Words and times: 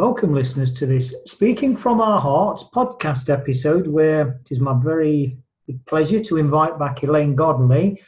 Welcome, 0.00 0.32
listeners, 0.32 0.72
to 0.78 0.86
this 0.86 1.14
Speaking 1.26 1.76
from 1.76 2.00
Our 2.00 2.18
Hearts 2.18 2.64
podcast 2.74 3.28
episode, 3.28 3.86
where 3.86 4.28
it 4.28 4.50
is 4.50 4.58
my 4.58 4.72
very 4.82 5.36
pleasure 5.84 6.18
to 6.20 6.38
invite 6.38 6.78
back 6.78 7.02
Elaine 7.02 7.34
Godley, 7.34 8.00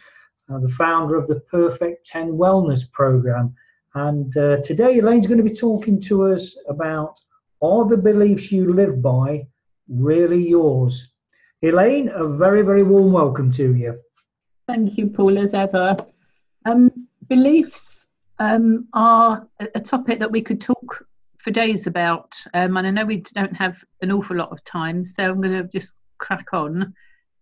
uh, 0.51 0.59
the 0.61 0.71
founder 0.71 1.17
of 1.17 1.27
the 1.27 1.41
Perfect 1.41 2.07
10 2.07 2.33
Wellness 2.33 2.91
Program. 2.91 3.55
And 3.95 4.35
uh, 4.39 4.63
today, 4.63 5.01
Elaine's 5.01 5.27
going 5.27 5.37
to 5.37 5.45
be 5.45 5.55
talking 5.55 6.01
to 6.09 6.33
us 6.33 6.57
about 6.67 7.21
Are 7.61 7.87
the 7.87 7.99
beliefs 7.99 8.51
you 8.51 8.73
live 8.73 9.03
by 9.03 9.49
really 9.87 10.49
yours? 10.49 11.13
Elaine, 11.61 12.09
a 12.09 12.27
very, 12.27 12.63
very 12.63 12.85
warm 12.85 13.13
welcome 13.13 13.53
to 13.53 13.75
you. 13.75 14.01
Thank 14.67 14.97
you, 14.97 15.09
Paul, 15.09 15.37
as 15.37 15.53
ever. 15.53 15.99
Um, 16.65 17.07
beliefs 17.29 18.07
um, 18.39 18.89
are 18.95 19.47
a 19.61 19.81
topic 19.81 20.21
that 20.21 20.33
we 20.33 20.41
could 20.41 20.63
talk 20.63 21.05
for 21.43 21.51
days 21.51 21.87
about. 21.87 22.41
Um, 22.55 22.77
and 22.77 22.87
I 22.87 22.91
know 22.91 23.05
we 23.05 23.19
don't 23.19 23.57
have 23.57 23.85
an 24.01 24.13
awful 24.13 24.37
lot 24.37 24.53
of 24.53 24.65
time, 24.65 25.05
so 25.05 25.25
I'm 25.25 25.41
going 25.41 25.63
to 25.63 25.69
just 25.69 25.93
crack 26.19 26.49
on. 26.53 26.95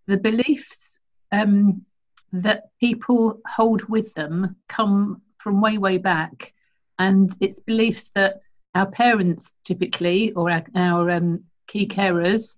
The 0.06 0.16
beliefs 0.16 0.92
um, 1.30 1.84
that 2.32 2.70
people 2.80 3.40
hold 3.46 3.84
with 3.88 4.12
them 4.14 4.56
come 4.68 5.22
from 5.38 5.60
way, 5.60 5.78
way 5.78 5.98
back. 5.98 6.52
And 6.98 7.34
it's 7.40 7.60
beliefs 7.60 8.10
that 8.14 8.40
our 8.74 8.86
parents 8.86 9.52
typically, 9.64 10.32
or 10.32 10.50
our, 10.50 10.64
our 10.74 11.10
um, 11.10 11.44
key 11.66 11.86
carers, 11.86 12.56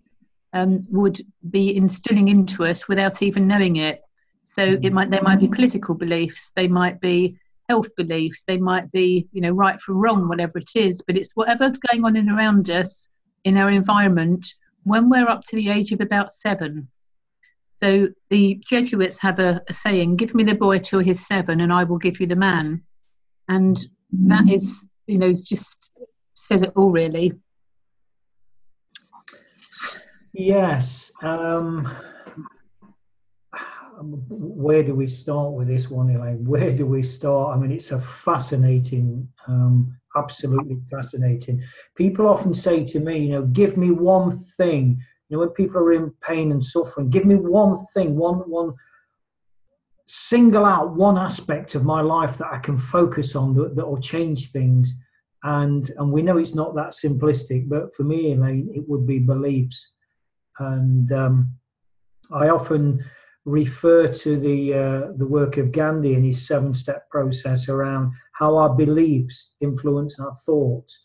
um, 0.53 0.87
would 0.91 1.21
be 1.51 1.75
instilling 1.77 2.29
into 2.29 2.65
us 2.65 2.87
without 2.87 3.23
even 3.23 3.49
knowing 3.49 3.77
it. 3.77 4.03
So 4.45 4.77
it 4.83 4.93
might 4.93 5.11
they 5.11 5.21
might 5.21 5.41
be 5.41 5.49
political 5.49 5.95
beliefs, 5.95 6.53
they 6.55 6.69
might 6.69 7.01
be 7.01 7.39
health 7.69 7.95
beliefs, 7.97 8.45
they 8.47 8.59
might 8.59 8.91
be, 8.93 9.29
you 9.33 9.41
know, 9.41 9.51
right 9.51 9.81
from 9.81 9.99
wrong, 9.99 10.29
whatever 10.29 10.59
it 10.59 10.71
is, 10.75 11.03
but 11.07 11.17
it's 11.17 11.33
whatever's 11.35 11.79
going 11.79 12.05
on 12.05 12.17
in 12.17 12.29
around 12.29 12.71
us 12.71 13.09
in 13.45 13.57
our 13.57 13.71
environment 13.71 14.47
when 14.85 15.09
we're 15.09 15.29
up 15.29 15.45
to 15.45 15.57
the 15.57 15.71
age 15.71 15.93
of 15.93 16.01
about 16.01 16.33
seven. 16.33 16.89
So 17.83 18.09
the 18.31 18.61
Jesuits 18.69 19.19
have 19.19 19.39
a, 19.39 19.61
a 19.69 19.75
saying, 19.75 20.17
give 20.17 20.35
me 20.35 20.45
the 20.45 20.55
boy 20.55 20.79
till 20.79 21.01
he's 21.01 21.27
seven 21.27 21.61
and 21.61 21.73
I 21.73 21.85
will 21.85 21.99
give 21.99 22.21
you 22.21 22.27
the 22.27 22.37
man. 22.37 22.83
And 23.49 23.77
that 24.13 24.49
is, 24.49 24.89
you 25.07 25.19
know, 25.19 25.33
just 25.33 25.99
says 26.35 26.63
it 26.63 26.73
all 26.77 26.91
really. 26.91 27.33
Yes. 30.33 31.13
Um 31.23 31.89
where 34.03 34.83
do 34.83 34.95
we 34.95 35.07
start 35.07 35.53
with 35.53 35.69
this 35.69 35.91
one, 35.91 36.11
Elaine? 36.11 36.45
Where 36.45 36.73
do 36.73 36.87
we 36.87 37.03
start? 37.03 37.57
I 37.57 37.61
mean, 37.61 37.73
it's 37.73 37.91
a 37.91 37.99
fascinating, 37.99 39.29
um, 39.47 39.97
absolutely 40.17 40.79
fascinating. 40.91 41.63
People 41.97 42.27
often 42.27 42.55
say 42.55 42.85
to 42.85 43.01
me, 43.01 43.19
you 43.19 43.31
know, 43.31 43.47
give 43.47 43.77
me 43.77 43.91
one 43.91 44.37
thing. 44.37 45.03
You 45.29 45.37
know, 45.37 45.41
when 45.41 45.51
people 45.51 45.79
are 45.81 45.93
in 45.93 46.13
pain 46.23 46.53
and 46.53 46.65
suffering, 46.65 47.11
give 47.11 47.25
me 47.25 47.37
one 47.37 47.77
thing, 47.95 48.17
one, 48.17 48.39
one, 48.51 48.75
single 50.07 50.67
out 50.67 50.95
one 50.95 51.17
aspect 51.17 51.75
of 51.75 51.85
my 51.85 52.03
life 52.03 52.37
that 52.37 52.53
I 52.53 52.59
can 52.59 52.77
focus 52.77 53.35
on 53.35 53.55
that, 53.55 53.77
that 53.77 53.89
will 53.89 54.01
change 54.01 54.51
things. 54.51 54.95
And 55.43 55.91
and 55.97 56.13
we 56.13 56.23
know 56.23 56.37
it's 56.37 56.55
not 56.55 56.75
that 56.75 56.91
simplistic, 56.91 57.69
but 57.69 57.95
for 57.95 58.05
me, 58.05 58.33
Elaine, 58.33 58.71
it 58.75 58.89
would 58.89 59.07
be 59.07 59.19
beliefs. 59.19 59.95
And 60.59 61.11
um, 61.13 61.55
I 62.31 62.51
often 62.51 63.03
refer 63.45 64.07
to 64.07 64.39
the 64.39 64.75
uh, 64.75 65.13
the 65.17 65.27
work 65.27 65.57
of 65.57 65.73
Gandhi 65.73 66.15
and 66.15 66.25
his 66.25 66.47
seven 66.47 66.73
step 66.75 67.09
process 67.11 67.69
around 67.69 68.13
how 68.33 68.57
our 68.57 68.75
beliefs 68.75 69.55
influence 69.61 70.19
our 70.21 70.35
thoughts, 70.47 71.05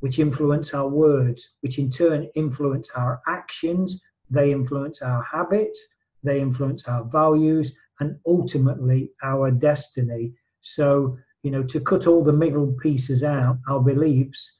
which 0.00 0.18
influence 0.18 0.72
our 0.72 0.88
words, 0.88 1.56
which 1.60 1.78
in 1.78 1.90
turn 1.90 2.28
influence 2.34 2.90
our 2.94 3.20
actions. 3.26 4.02
They 4.30 4.52
influence 4.52 5.02
our 5.02 5.22
habits. 5.22 5.86
They 6.22 6.40
influence 6.40 6.88
our 6.88 7.04
values, 7.04 7.76
and 8.00 8.16
ultimately 8.26 9.10
our 9.22 9.50
destiny. 9.50 10.32
So 10.60 11.18
you 11.42 11.50
know, 11.50 11.62
to 11.62 11.80
cut 11.80 12.06
all 12.06 12.24
the 12.24 12.32
middle 12.32 12.72
pieces 12.80 13.22
out, 13.22 13.58
our 13.68 13.80
beliefs, 13.80 14.56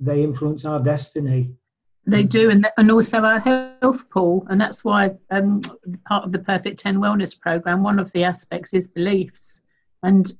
they 0.00 0.24
influence 0.24 0.64
our 0.64 0.80
destiny. 0.80 1.52
They 2.06 2.22
do, 2.22 2.48
and 2.48 2.66
and 2.78 2.90
also 2.90 3.20
our 3.20 3.38
pool, 3.92 4.46
and 4.48 4.60
that's 4.60 4.84
why 4.84 5.10
um, 5.30 5.60
part 6.06 6.24
of 6.24 6.32
the 6.32 6.38
Perfect 6.38 6.80
Ten 6.80 6.96
Wellness 6.96 7.38
Program. 7.38 7.82
One 7.82 7.98
of 7.98 8.10
the 8.12 8.24
aspects 8.24 8.72
is 8.72 8.88
beliefs, 8.88 9.60
and 10.02 10.32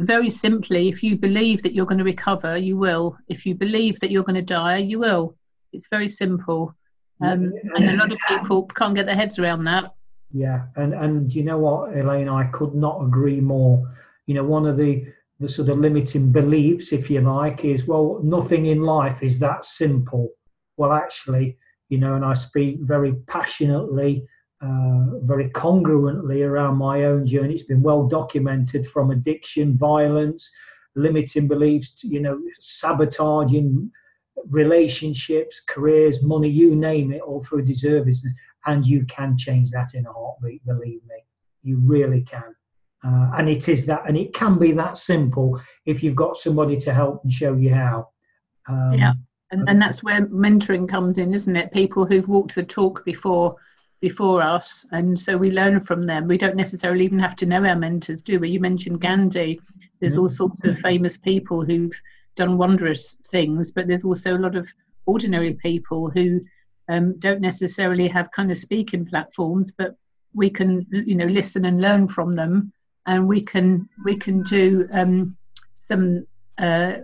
very 0.00 0.30
simply, 0.30 0.88
if 0.88 1.02
you 1.02 1.16
believe 1.16 1.62
that 1.62 1.74
you're 1.74 1.86
going 1.86 1.98
to 1.98 2.04
recover, 2.04 2.56
you 2.56 2.76
will. 2.76 3.16
If 3.28 3.44
you 3.46 3.54
believe 3.54 4.00
that 4.00 4.10
you're 4.10 4.24
going 4.24 4.36
to 4.36 4.42
die, 4.42 4.78
you 4.78 4.98
will. 4.98 5.36
It's 5.72 5.88
very 5.88 6.08
simple, 6.08 6.74
um, 7.22 7.52
and 7.74 7.90
a 7.90 7.96
lot 7.96 8.12
of 8.12 8.18
people 8.28 8.66
can't 8.66 8.94
get 8.94 9.06
their 9.06 9.14
heads 9.14 9.38
around 9.38 9.64
that. 9.64 9.94
Yeah, 10.32 10.66
and 10.76 10.94
and 10.94 11.34
you 11.34 11.44
know 11.44 11.58
what, 11.58 11.96
Elaine, 11.96 12.28
I 12.28 12.44
could 12.46 12.74
not 12.74 13.04
agree 13.04 13.40
more. 13.40 13.88
You 14.26 14.34
know, 14.34 14.44
one 14.44 14.66
of 14.66 14.76
the 14.76 15.06
the 15.38 15.48
sort 15.48 15.68
of 15.68 15.78
limiting 15.78 16.32
beliefs, 16.32 16.92
if 16.92 17.08
you 17.10 17.20
like, 17.20 17.64
is 17.64 17.86
well, 17.86 18.20
nothing 18.22 18.66
in 18.66 18.82
life 18.82 19.22
is 19.22 19.38
that 19.38 19.64
simple 19.64 20.30
well, 20.80 20.94
actually, 20.94 21.58
you 21.90 21.98
know, 21.98 22.14
and 22.14 22.24
I 22.24 22.32
speak 22.32 22.78
very 22.80 23.14
passionately, 23.26 24.24
uh, 24.62 25.18
very 25.22 25.50
congruently 25.50 26.46
around 26.46 26.76
my 26.76 27.04
own 27.04 27.26
journey. 27.26 27.54
It's 27.54 27.64
been 27.64 27.82
well 27.82 28.06
documented 28.06 28.86
from 28.86 29.10
addiction, 29.10 29.76
violence, 29.76 30.50
limiting 30.94 31.48
beliefs, 31.48 32.02
you 32.04 32.20
know, 32.20 32.40
sabotaging 32.60 33.90
relationships, 34.48 35.60
careers, 35.68 36.22
money, 36.22 36.48
you 36.48 36.76
name 36.76 37.12
it, 37.12 37.20
all 37.22 37.40
through 37.40 37.66
deservedness. 37.66 38.18
And 38.64 38.86
you 38.86 39.04
can 39.04 39.36
change 39.36 39.70
that 39.70 39.94
in 39.94 40.06
a 40.06 40.12
heartbeat, 40.12 40.64
believe 40.64 41.00
me. 41.08 41.24
You 41.62 41.78
really 41.82 42.22
can. 42.22 42.54
Uh, 43.04 43.30
and 43.36 43.48
it 43.48 43.68
is 43.68 43.86
that, 43.86 44.02
and 44.06 44.16
it 44.16 44.32
can 44.32 44.58
be 44.58 44.72
that 44.72 44.96
simple 44.96 45.60
if 45.86 46.02
you've 46.02 46.14
got 46.14 46.36
somebody 46.36 46.76
to 46.76 46.94
help 46.94 47.22
and 47.24 47.32
show 47.32 47.54
you 47.54 47.74
how. 47.74 48.08
Um, 48.68 48.92
yeah 48.92 49.14
and, 49.50 49.68
and 49.68 49.80
that's 49.80 50.02
where 50.02 50.26
mentoring 50.26 50.88
comes 50.88 51.18
in 51.18 51.34
isn't 51.34 51.56
it? 51.56 51.72
People 51.72 52.06
who've 52.06 52.28
walked 52.28 52.54
the 52.54 52.62
talk 52.62 53.04
before 53.04 53.56
before 54.00 54.40
us. 54.40 54.86
And 54.92 55.18
so 55.18 55.36
we 55.36 55.50
learn 55.50 55.78
from 55.78 56.04
them. 56.04 56.26
We 56.26 56.38
don't 56.38 56.56
necessarily 56.56 57.04
even 57.04 57.18
have 57.18 57.36
to 57.36 57.46
know 57.46 57.64
our 57.64 57.76
mentors 57.76 58.22
do 58.22 58.40
we? 58.40 58.48
You 58.50 58.60
mentioned 58.60 59.00
gandhi. 59.00 59.60
There's 60.00 60.16
all 60.16 60.28
sorts 60.28 60.64
of 60.64 60.78
famous 60.78 61.16
people 61.18 61.64
who've 61.64 61.92
done 62.36 62.56
wondrous 62.56 63.14
things 63.26 63.72
but 63.72 63.86
there's 63.86 64.04
also 64.04 64.36
a 64.36 64.38
lot 64.38 64.56
of 64.56 64.68
ordinary 65.06 65.54
people 65.54 66.10
who 66.10 66.40
um, 66.88 67.18
don't 67.18 67.40
necessarily 67.40 68.08
have 68.08 68.30
kind 68.32 68.50
of 68.50 68.58
speaking 68.58 69.04
platforms 69.04 69.72
but 69.72 69.96
we 70.34 70.48
can 70.48 70.86
you 70.90 71.14
know 71.14 71.26
listen 71.26 71.64
and 71.64 71.80
learn 71.80 72.08
from 72.08 72.32
them. 72.32 72.72
And 73.06 73.26
we 73.26 73.40
can 73.40 73.88
we 74.04 74.16
can 74.16 74.42
do 74.42 74.88
um, 74.92 75.36
some 75.76 76.26
uh, 76.58 76.98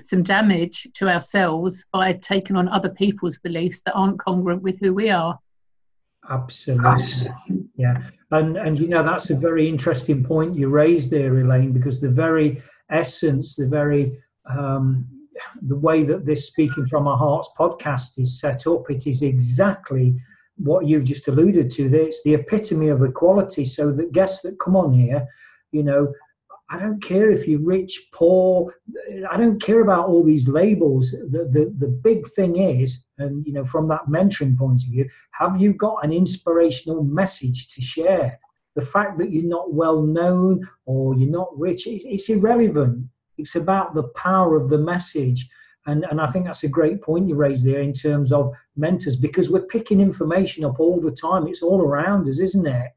some 0.00 0.22
damage 0.22 0.86
to 0.94 1.08
ourselves 1.08 1.84
by 1.92 2.12
taking 2.12 2.56
on 2.56 2.68
other 2.68 2.90
people's 2.90 3.38
beliefs 3.38 3.82
that 3.84 3.94
aren't 3.94 4.18
congruent 4.18 4.62
with 4.62 4.78
who 4.80 4.92
we 4.92 5.10
are. 5.10 5.38
Absolutely. 6.28 7.30
Yeah. 7.76 8.02
And 8.30 8.56
and 8.56 8.78
you 8.78 8.88
know 8.88 9.04
that's 9.04 9.30
a 9.30 9.36
very 9.36 9.68
interesting 9.68 10.24
point 10.24 10.56
you 10.56 10.68
raised 10.68 11.10
there, 11.10 11.38
Elaine, 11.38 11.72
because 11.72 12.00
the 12.00 12.10
very 12.10 12.62
essence, 12.90 13.54
the 13.54 13.66
very 13.66 14.18
um, 14.50 15.06
the 15.62 15.76
way 15.76 16.02
that 16.02 16.26
this 16.26 16.46
speaking 16.46 16.86
from 16.86 17.06
our 17.06 17.16
hearts 17.16 17.50
podcast 17.58 18.18
is 18.18 18.40
set 18.40 18.66
up, 18.66 18.90
it 18.90 19.06
is 19.06 19.22
exactly 19.22 20.16
what 20.56 20.86
you've 20.86 21.04
just 21.04 21.28
alluded 21.28 21.70
to. 21.72 21.84
It's 21.84 22.22
the 22.22 22.34
epitome 22.34 22.88
of 22.88 23.02
equality. 23.02 23.64
So 23.64 23.92
that 23.92 24.12
guests 24.12 24.42
that 24.42 24.58
come 24.58 24.76
on 24.76 24.92
here, 24.92 25.26
you 25.70 25.82
know, 25.82 26.12
I 26.68 26.78
don't 26.78 27.02
care 27.02 27.30
if 27.30 27.46
you're 27.46 27.60
rich, 27.60 28.08
poor. 28.12 28.74
I 29.30 29.36
don't 29.36 29.62
care 29.62 29.80
about 29.80 30.08
all 30.08 30.24
these 30.24 30.48
labels. 30.48 31.12
The, 31.12 31.48
the, 31.50 31.72
the 31.76 31.88
big 31.88 32.26
thing 32.26 32.56
is, 32.56 33.04
and 33.18 33.46
you 33.46 33.52
know, 33.52 33.64
from 33.64 33.88
that 33.88 34.06
mentoring 34.08 34.56
point 34.56 34.82
of 34.82 34.88
view, 34.88 35.08
have 35.32 35.60
you 35.60 35.72
got 35.72 36.04
an 36.04 36.12
inspirational 36.12 37.04
message 37.04 37.68
to 37.68 37.80
share? 37.80 38.40
The 38.74 38.82
fact 38.82 39.18
that 39.18 39.30
you're 39.30 39.44
not 39.44 39.72
well 39.72 40.02
known 40.02 40.68
or 40.86 41.14
you're 41.14 41.30
not 41.30 41.56
rich, 41.56 41.86
it's, 41.86 42.04
it's 42.04 42.28
irrelevant. 42.28 43.06
It's 43.38 43.54
about 43.54 43.94
the 43.94 44.08
power 44.08 44.56
of 44.56 44.68
the 44.68 44.78
message. 44.78 45.48
And, 45.86 46.04
and 46.10 46.20
I 46.20 46.26
think 46.26 46.46
that's 46.46 46.64
a 46.64 46.68
great 46.68 47.00
point 47.00 47.28
you 47.28 47.36
raised 47.36 47.64
there 47.64 47.80
in 47.80 47.92
terms 47.92 48.32
of 48.32 48.52
mentors 48.76 49.16
because 49.16 49.48
we're 49.48 49.62
picking 49.62 50.00
information 50.00 50.64
up 50.64 50.80
all 50.80 51.00
the 51.00 51.12
time. 51.12 51.46
It's 51.46 51.62
all 51.62 51.80
around 51.80 52.28
us, 52.28 52.40
isn't 52.40 52.66
it? 52.66 52.90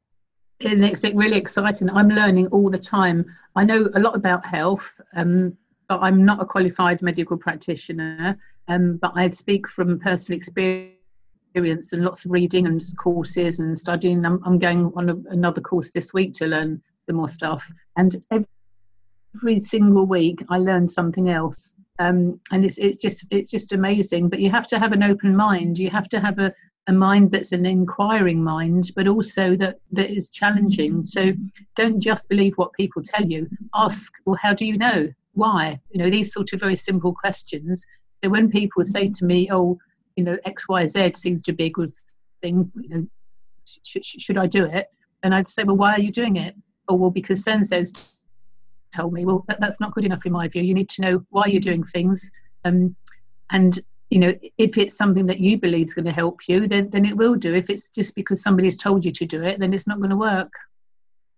It's 0.60 1.04
really 1.04 1.38
exciting. 1.38 1.90
I'm 1.90 2.10
learning 2.10 2.48
all 2.48 2.70
the 2.70 2.78
time. 2.78 3.26
I 3.56 3.64
know 3.64 3.90
a 3.94 4.00
lot 4.00 4.16
about 4.16 4.46
health, 4.46 4.94
um, 5.16 5.58
but 5.88 6.00
I'm 6.00 6.26
not 6.26 6.42
a 6.42 6.46
qualified 6.46 7.02
medical 7.02 7.38
practitioner. 7.38 8.38
Um, 8.68 8.98
but 8.98 9.14
I 9.16 9.30
speak 9.30 9.68
from 9.68 10.00
personal 10.00 10.38
experience 10.38 10.94
and 11.94 12.04
lots 12.04 12.26
of 12.26 12.32
reading 12.32 12.68
and 12.68 12.82
courses 12.98 13.60
and 13.60 13.78
studying. 13.78 14.24
I'm, 14.26 14.40
I'm 14.46 14.60
going 14.60 14.92
on 14.96 15.10
a, 15.10 15.16
another 15.32 15.62
course 15.62 15.90
this 15.90 16.14
week 16.14 16.34
to 16.36 16.46
learn 16.46 16.82
some 17.02 17.16
more 17.16 17.30
stuff. 17.30 17.72
And 17.98 18.24
every 18.30 19.60
single 19.62 20.06
week, 20.06 20.44
I 20.50 20.58
learn 20.58 20.88
something 20.88 21.30
else. 21.30 21.74
um, 22.00 22.40
and 22.52 22.64
it's 22.66 22.78
it's 22.78 22.98
just 22.98 23.26
it's 23.30 23.52
just 23.52 23.74
amazing. 23.74 24.30
But 24.30 24.40
you 24.40 24.50
have 24.50 24.68
to 24.68 24.80
have 24.80 24.94
an 24.94 25.04
open 25.04 25.36
mind. 25.36 25.78
You 25.78 25.90
have 25.90 26.08
to 26.10 26.20
have 26.20 26.40
a 26.40 26.54
a 26.88 26.94
mind 26.94 27.32
that's 27.32 27.52
an 27.52 27.66
inquiring 27.66 28.44
mind, 28.44 28.92
but 28.96 29.08
also 29.08 29.56
that 29.56 29.80
that 29.92 30.10
is 30.10 30.30
challenging. 30.30 31.04
So 31.04 31.34
don't 31.76 32.00
just 32.00 32.30
believe 32.30 32.54
what 32.56 32.74
people 32.74 33.04
tell 33.04 33.26
you. 33.26 33.48
Ask, 33.76 34.14
well, 34.26 34.38
how 34.42 34.54
do 34.54 34.66
you 34.66 34.78
know? 34.78 35.08
Why? 35.34 35.80
You 35.92 36.04
know 36.04 36.10
these 36.10 36.34
sort 36.34 36.54
of 36.54 36.60
very 36.60 36.76
simple 36.76 37.14
questions. 37.14 37.86
So 38.24 38.30
when 38.30 38.50
people 38.50 38.84
say 38.84 39.10
to 39.10 39.26
me, 39.26 39.50
"Oh, 39.52 39.78
you 40.16 40.24
know, 40.24 40.38
X, 40.46 40.68
Y, 40.68 40.86
Z 40.88 41.14
seems 41.16 41.42
to 41.44 41.54
be 41.54 41.66
a 41.66 41.70
good 41.70 41.94
thing," 42.42 42.72
you 42.82 42.90
know, 42.90 43.08
sh- 43.66 43.98
sh- 44.02 44.20
should 44.20 44.38
I 44.38 44.48
do 44.48 44.66
it? 44.66 44.88
And 45.24 45.36
I'd 45.36 45.48
say, 45.48 45.64
"Well, 45.64 45.78
why 45.78 45.94
are 45.94 46.02
you 46.02 46.12
doing 46.12 46.38
it?" 46.38 46.56
Oh, 46.88 46.96
well, 46.96 47.12
because 47.12 47.44
Sen 47.44 47.64
says 47.64 47.94
told 48.96 49.14
me, 49.14 49.26
well, 49.26 49.46
that, 49.48 49.60
that's 49.60 49.80
not 49.80 49.94
good 49.94 50.06
enough 50.06 50.26
in 50.26 50.32
my 50.32 50.48
view. 50.48 50.64
You 50.64 50.74
need 50.74 50.90
to 50.90 51.02
know 51.02 51.26
why 51.30 51.46
you're 51.46 51.62
doing 51.62 51.84
things. 51.84 52.30
Um, 52.66 52.96
and, 53.52 53.80
you 54.10 54.20
know, 54.20 54.34
if 54.58 54.78
it's 54.78 54.98
something 54.98 55.28
that 55.28 55.40
you 55.40 55.58
believe 55.58 55.86
is 55.86 55.94
going 55.94 56.06
to 56.06 56.12
help 56.12 56.40
you, 56.48 56.68
then, 56.68 56.90
then 56.90 57.06
it 57.06 57.16
will 57.16 57.36
do. 57.36 57.54
If 57.54 57.70
it's 57.70 57.90
just 57.90 58.16
because 58.16 58.42
somebody's 58.42 58.78
told 58.78 59.06
you 59.06 59.12
to 59.12 59.26
do 59.26 59.44
it, 59.44 59.60
then 59.60 59.74
it's 59.74 59.88
not 59.88 60.00
going 60.00 60.10
to 60.10 60.16
work. 60.16 60.52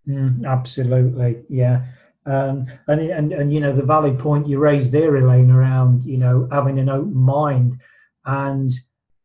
Mm, 0.07 0.45
absolutely. 0.47 1.43
Yeah. 1.49 1.85
Um, 2.25 2.67
and, 2.87 3.01
and, 3.01 3.33
and, 3.33 3.53
you 3.53 3.59
know, 3.59 3.73
the 3.73 3.83
valid 3.83 4.19
point 4.19 4.47
you 4.47 4.59
raised 4.59 4.91
there, 4.91 5.15
Elaine, 5.15 5.51
around, 5.51 6.03
you 6.03 6.17
know, 6.17 6.47
having 6.51 6.79
an 6.79 6.87
open 6.87 7.15
mind 7.15 7.79
and, 8.25 8.71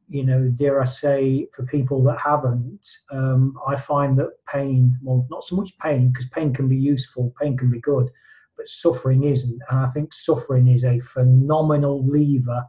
you 0.09 0.25
know, 0.25 0.49
dare 0.49 0.81
I 0.81 0.85
say, 0.85 1.49
for 1.53 1.65
people 1.65 2.03
that 2.05 2.19
haven't, 2.19 2.87
um, 3.11 3.57
I 3.67 3.77
find 3.77 4.19
that 4.19 4.31
pain, 4.49 4.99
well, 5.03 5.27
not 5.31 5.45
so 5.45 5.57
much 5.57 5.77
pain, 5.79 6.09
because 6.09 6.27
pain 6.31 6.53
can 6.53 6.69
be 6.69 6.77
useful, 6.77 7.35
pain 7.41 7.57
can 7.57 7.71
be 7.71 7.81
good, 7.81 8.11
but 8.57 8.69
suffering 8.69 9.25
isn't. 9.25 9.61
And 9.71 9.81
I 9.81 9.89
think 9.89 10.15
suffering 10.15 10.69
is 10.69 10.85
a 10.85 11.01
phenomenal 11.01 12.07
lever 12.07 12.65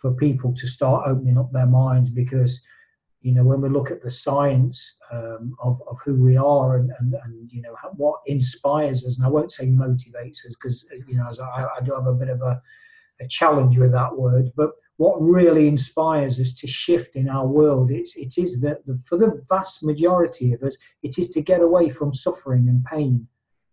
for 0.00 0.12
people 0.12 0.52
to 0.54 0.66
start 0.66 1.06
opening 1.06 1.38
up 1.38 1.52
their 1.52 1.66
minds 1.66 2.10
because, 2.10 2.60
you 3.20 3.32
know, 3.32 3.44
when 3.44 3.60
we 3.60 3.68
look 3.68 3.90
at 3.90 4.02
the 4.02 4.10
science 4.10 4.96
um, 5.12 5.56
of, 5.62 5.80
of 5.88 5.98
who 6.04 6.22
we 6.22 6.36
are 6.36 6.76
and, 6.76 6.92
and, 7.00 7.14
and, 7.24 7.50
you 7.52 7.62
know, 7.62 7.74
what 7.96 8.20
inspires 8.26 9.04
us, 9.04 9.16
and 9.16 9.26
I 9.26 9.30
won't 9.30 9.52
say 9.52 9.66
motivates 9.66 10.46
us 10.46 10.54
because, 10.54 10.86
you 11.06 11.16
know, 11.16 11.26
as 11.28 11.40
I, 11.40 11.66
I 11.78 11.80
do 11.84 11.92
have 11.94 12.06
a 12.06 12.14
bit 12.14 12.28
of 12.28 12.42
a, 12.42 12.62
a 13.20 13.28
challenge 13.28 13.78
with 13.78 13.92
that 13.92 14.16
word, 14.16 14.52
but 14.56 14.70
what 14.98 15.16
really 15.20 15.68
inspires 15.68 16.40
us 16.40 16.52
to 16.52 16.66
shift 16.66 17.14
in 17.14 17.28
our 17.28 17.46
world 17.46 17.90
it's, 17.90 18.16
it 18.16 18.36
is 18.36 18.60
that 18.60 18.84
the, 18.84 18.96
for 18.96 19.16
the 19.16 19.40
vast 19.48 19.82
majority 19.82 20.52
of 20.52 20.62
us 20.62 20.76
it 21.02 21.18
is 21.18 21.28
to 21.28 21.40
get 21.40 21.60
away 21.60 21.88
from 21.88 22.12
suffering 22.12 22.68
and 22.68 22.84
pain. 22.84 23.26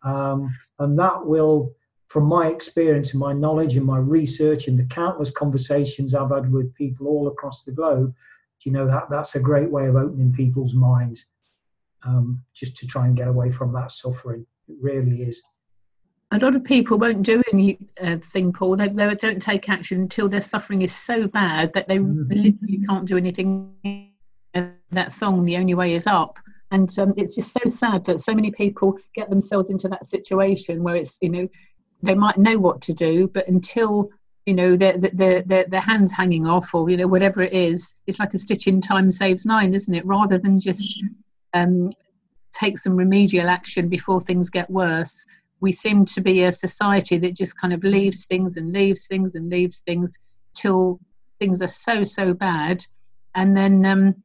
Um, 0.04 0.56
and 0.78 0.98
that 1.00 1.26
will 1.26 1.74
from 2.08 2.26
my 2.26 2.48
experience 2.48 3.12
and 3.12 3.20
my 3.20 3.34
knowledge 3.34 3.76
and 3.76 3.86
my 3.86 3.98
research 3.98 4.68
and 4.68 4.78
the 4.78 4.86
countless 4.86 5.32
conversations 5.32 6.14
i've 6.14 6.32
had 6.32 6.52
with 6.52 6.74
people 6.76 7.08
all 7.08 7.28
across 7.28 7.64
the 7.64 7.72
globe 7.72 8.14
you 8.64 8.72
know 8.72 8.88
that 8.88 9.04
that's 9.10 9.36
a 9.36 9.40
great 9.40 9.70
way 9.70 9.86
of 9.88 9.96
opening 9.96 10.34
people's 10.34 10.74
minds 10.74 11.32
um, 12.04 12.44
just 12.54 12.78
to 12.78 12.88
try 12.88 13.06
and 13.06 13.16
get 13.16 13.28
away 13.28 13.52
from 13.52 13.72
that 13.74 13.92
suffering 13.92 14.46
it 14.68 14.76
really 14.82 15.22
is 15.22 15.42
a 16.32 16.40
lot 16.40 16.56
of 16.56 16.64
people 16.64 16.98
won't 16.98 17.24
do 17.24 17.42
anything, 17.54 17.88
uh, 18.02 18.58
Paul. 18.58 18.76
They, 18.76 18.90
they 18.90 19.14
don't 19.16 19.42
take 19.42 19.70
action 19.70 20.02
until 20.02 20.28
their 20.28 20.42
suffering 20.42 20.82
is 20.82 20.94
so 20.94 21.28
bad 21.28 21.72
that 21.74 21.88
they 21.88 22.00
mm. 22.00 22.28
literally 22.30 22.80
can't 22.88 23.08
do 23.08 23.16
anything. 23.16 23.72
That 24.92 25.12
song, 25.12 25.44
"The 25.44 25.58
Only 25.58 25.76
Way 25.76 25.94
Is 25.94 26.08
Up," 26.08 26.38
and 26.72 26.90
um, 26.98 27.14
it's 27.16 27.36
just 27.36 27.54
so 27.54 27.60
sad 27.68 28.06
that 28.06 28.20
so 28.20 28.34
many 28.34 28.52
people 28.52 28.98
get 29.14 29.30
themselves 29.30 29.70
into 29.70 29.88
that 29.90 30.08
situation 30.08 30.84
where 30.84 30.96
it's 30.96 31.18
you 31.22 31.30
know 31.30 31.48
they 32.06 32.16
might 32.16 32.38
know 32.38 32.58
what 32.58 32.82
to 32.82 32.94
do, 32.94 33.28
but 33.28 33.48
until 33.48 34.10
you 34.46 34.54
know 34.54 34.76
their 34.76 34.98
their 34.98 35.42
their, 35.42 35.66
their 35.66 35.82
hands 35.82 36.12
hanging 36.12 36.46
off 36.46 36.74
or 36.74 36.90
you 36.90 36.98
know 36.98 37.08
whatever 37.08 37.42
it 37.42 37.54
is, 37.54 37.94
it's 38.08 38.20
like 38.20 38.34
a 38.34 38.38
stitch 38.38 38.68
in 38.68 38.82
time 38.82 39.12
saves 39.12 39.46
nine, 39.46 39.74
isn't 39.74 39.94
it? 39.94 40.06
Rather 40.06 40.38
than 40.38 40.60
just 40.60 41.02
um, 41.54 41.92
take 42.54 42.78
some 42.78 42.96
remedial 42.96 43.50
action 43.50 43.90
before 43.90 44.22
things 44.22 44.50
get 44.50 44.70
worse. 44.70 45.26
We 45.62 45.72
seem 45.72 46.06
to 46.06 46.22
be 46.22 46.44
a 46.44 46.52
society 46.52 47.18
that 47.18 47.36
just 47.36 47.60
kind 47.60 47.74
of 47.74 47.84
leaves 47.84 48.26
things 48.26 48.58
and 48.58 48.72
leaves 48.72 49.08
things 49.08 49.36
and 49.36 49.50
leaves 49.50 49.80
things 49.80 50.18
till 50.54 51.00
things 51.40 51.62
are 51.62 51.68
so 51.68 52.04
so 52.04 52.34
bad. 52.34 52.86
And 53.34 53.58
then 53.58 53.86
um, 53.86 54.24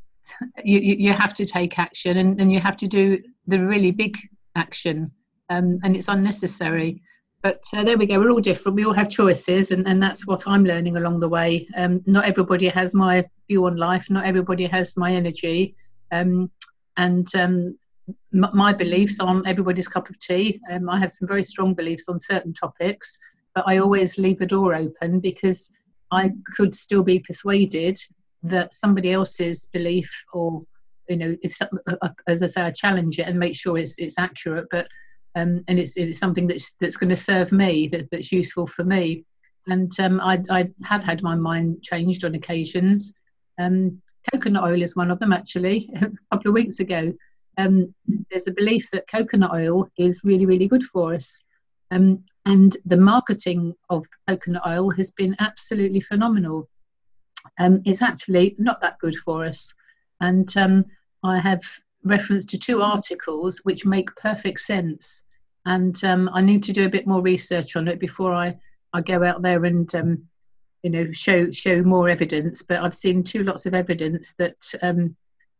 you, 0.64 0.80
you 0.80 1.12
have 1.12 1.34
to 1.34 1.46
take 1.46 1.78
action 1.78 2.18
and, 2.18 2.40
and 2.40 2.52
you 2.52 2.60
have 2.60 2.76
to 2.78 2.86
do 2.86 3.22
the 3.46 3.58
really 3.58 3.90
big 3.90 4.18
action. 4.54 5.10
Um, 5.48 5.78
and 5.82 5.96
it's 5.96 6.08
unnecessary 6.08 7.02
but 7.42 7.60
uh, 7.74 7.82
there 7.84 7.98
we 7.98 8.06
go 8.06 8.18
we're 8.18 8.30
all 8.30 8.40
different 8.40 8.76
we 8.76 8.84
all 8.84 8.92
have 8.92 9.08
choices 9.08 9.70
and, 9.70 9.86
and 9.86 10.02
that's 10.02 10.26
what 10.26 10.42
i'm 10.46 10.64
learning 10.64 10.96
along 10.96 11.20
the 11.20 11.28
way 11.28 11.66
um, 11.76 12.02
not 12.06 12.24
everybody 12.24 12.68
has 12.68 12.94
my 12.94 13.24
view 13.48 13.66
on 13.66 13.76
life 13.76 14.08
not 14.10 14.24
everybody 14.24 14.66
has 14.66 14.96
my 14.96 15.12
energy 15.12 15.74
um, 16.12 16.50
and 16.96 17.34
um, 17.34 17.76
my 18.32 18.72
beliefs 18.72 19.20
on 19.20 19.46
everybody's 19.46 19.88
cup 19.88 20.08
of 20.08 20.18
tea. 20.18 20.60
Um, 20.70 20.88
I 20.88 20.98
have 20.98 21.12
some 21.12 21.28
very 21.28 21.44
strong 21.44 21.74
beliefs 21.74 22.08
on 22.08 22.18
certain 22.18 22.52
topics, 22.52 23.18
but 23.54 23.64
I 23.66 23.78
always 23.78 24.18
leave 24.18 24.40
a 24.40 24.46
door 24.46 24.74
open 24.74 25.20
because 25.20 25.70
I 26.10 26.32
could 26.56 26.74
still 26.74 27.02
be 27.02 27.20
persuaded 27.20 27.98
that 28.42 28.74
somebody 28.74 29.12
else's 29.12 29.66
belief, 29.72 30.10
or 30.32 30.62
you 31.08 31.16
know, 31.16 31.36
if 31.42 31.60
uh, 31.62 31.66
uh, 32.02 32.08
as 32.26 32.42
I 32.42 32.46
say, 32.46 32.62
I 32.62 32.70
challenge 32.70 33.18
it 33.18 33.28
and 33.28 33.38
make 33.38 33.54
sure 33.54 33.78
it's 33.78 33.98
it's 33.98 34.18
accurate, 34.18 34.66
but 34.70 34.88
um, 35.34 35.64
and 35.68 35.78
it's 35.78 35.96
it's 35.96 36.18
something 36.18 36.46
that's 36.46 36.72
that's 36.80 36.96
going 36.96 37.10
to 37.10 37.16
serve 37.16 37.52
me, 37.52 37.88
that, 37.88 38.10
that's 38.10 38.32
useful 38.32 38.66
for 38.66 38.84
me. 38.84 39.24
And 39.66 39.90
um, 40.00 40.20
I, 40.20 40.42
I 40.50 40.70
have 40.84 41.04
had 41.04 41.22
my 41.22 41.34
mind 41.34 41.82
changed 41.82 42.24
on 42.24 42.34
occasions. 42.34 43.12
Um, 43.58 44.02
coconut 44.32 44.64
oil 44.64 44.82
is 44.82 44.96
one 44.96 45.10
of 45.10 45.20
them, 45.20 45.32
actually. 45.32 45.88
a 45.96 46.10
couple 46.32 46.50
of 46.50 46.54
weeks 46.54 46.80
ago, 46.80 47.12
um, 47.58 47.94
there's 48.30 48.48
a 48.48 48.52
belief 48.52 48.90
that 48.90 49.08
coconut 49.08 49.52
oil 49.52 49.88
is 49.96 50.22
really, 50.24 50.46
really 50.46 50.66
good 50.66 50.82
for 50.82 51.14
us. 51.14 51.44
Um, 51.90 52.24
and 52.44 52.76
the 52.86 52.96
marketing 52.96 53.74
of 53.88 54.04
coconut 54.28 54.66
oil 54.66 54.90
has 54.90 55.12
been 55.12 55.36
absolutely 55.38 56.00
phenomenal. 56.00 56.68
Um, 57.58 57.82
it's 57.84 58.02
actually 58.02 58.56
not 58.58 58.80
that 58.80 58.98
good 58.98 59.14
for 59.16 59.44
us. 59.44 59.72
And 60.20 60.52
I 61.24 61.38
have 61.38 61.62
reference 62.04 62.44
to 62.46 62.58
two 62.58 62.82
articles 62.82 63.60
which 63.64 63.86
make 63.86 64.14
perfect 64.16 64.60
sense. 64.60 65.24
And 65.64 66.02
um, 66.04 66.28
I 66.32 66.40
need 66.40 66.62
to 66.64 66.72
do 66.72 66.86
a 66.86 66.90
bit 66.90 67.06
more 67.06 67.20
research 67.20 67.76
on 67.76 67.88
it 67.88 68.00
before 68.00 68.32
I, 68.32 68.56
I 68.92 69.00
go 69.00 69.22
out 69.22 69.42
there 69.42 69.64
and 69.64 69.92
um, 69.94 70.28
you 70.82 70.90
know 70.90 71.12
show 71.12 71.50
show 71.50 71.82
more 71.82 72.08
evidence. 72.08 72.62
But 72.62 72.80
I've 72.80 72.94
seen 72.94 73.22
two 73.22 73.44
lots 73.44 73.66
of 73.66 73.74
evidence 73.74 74.34
that 74.34 74.56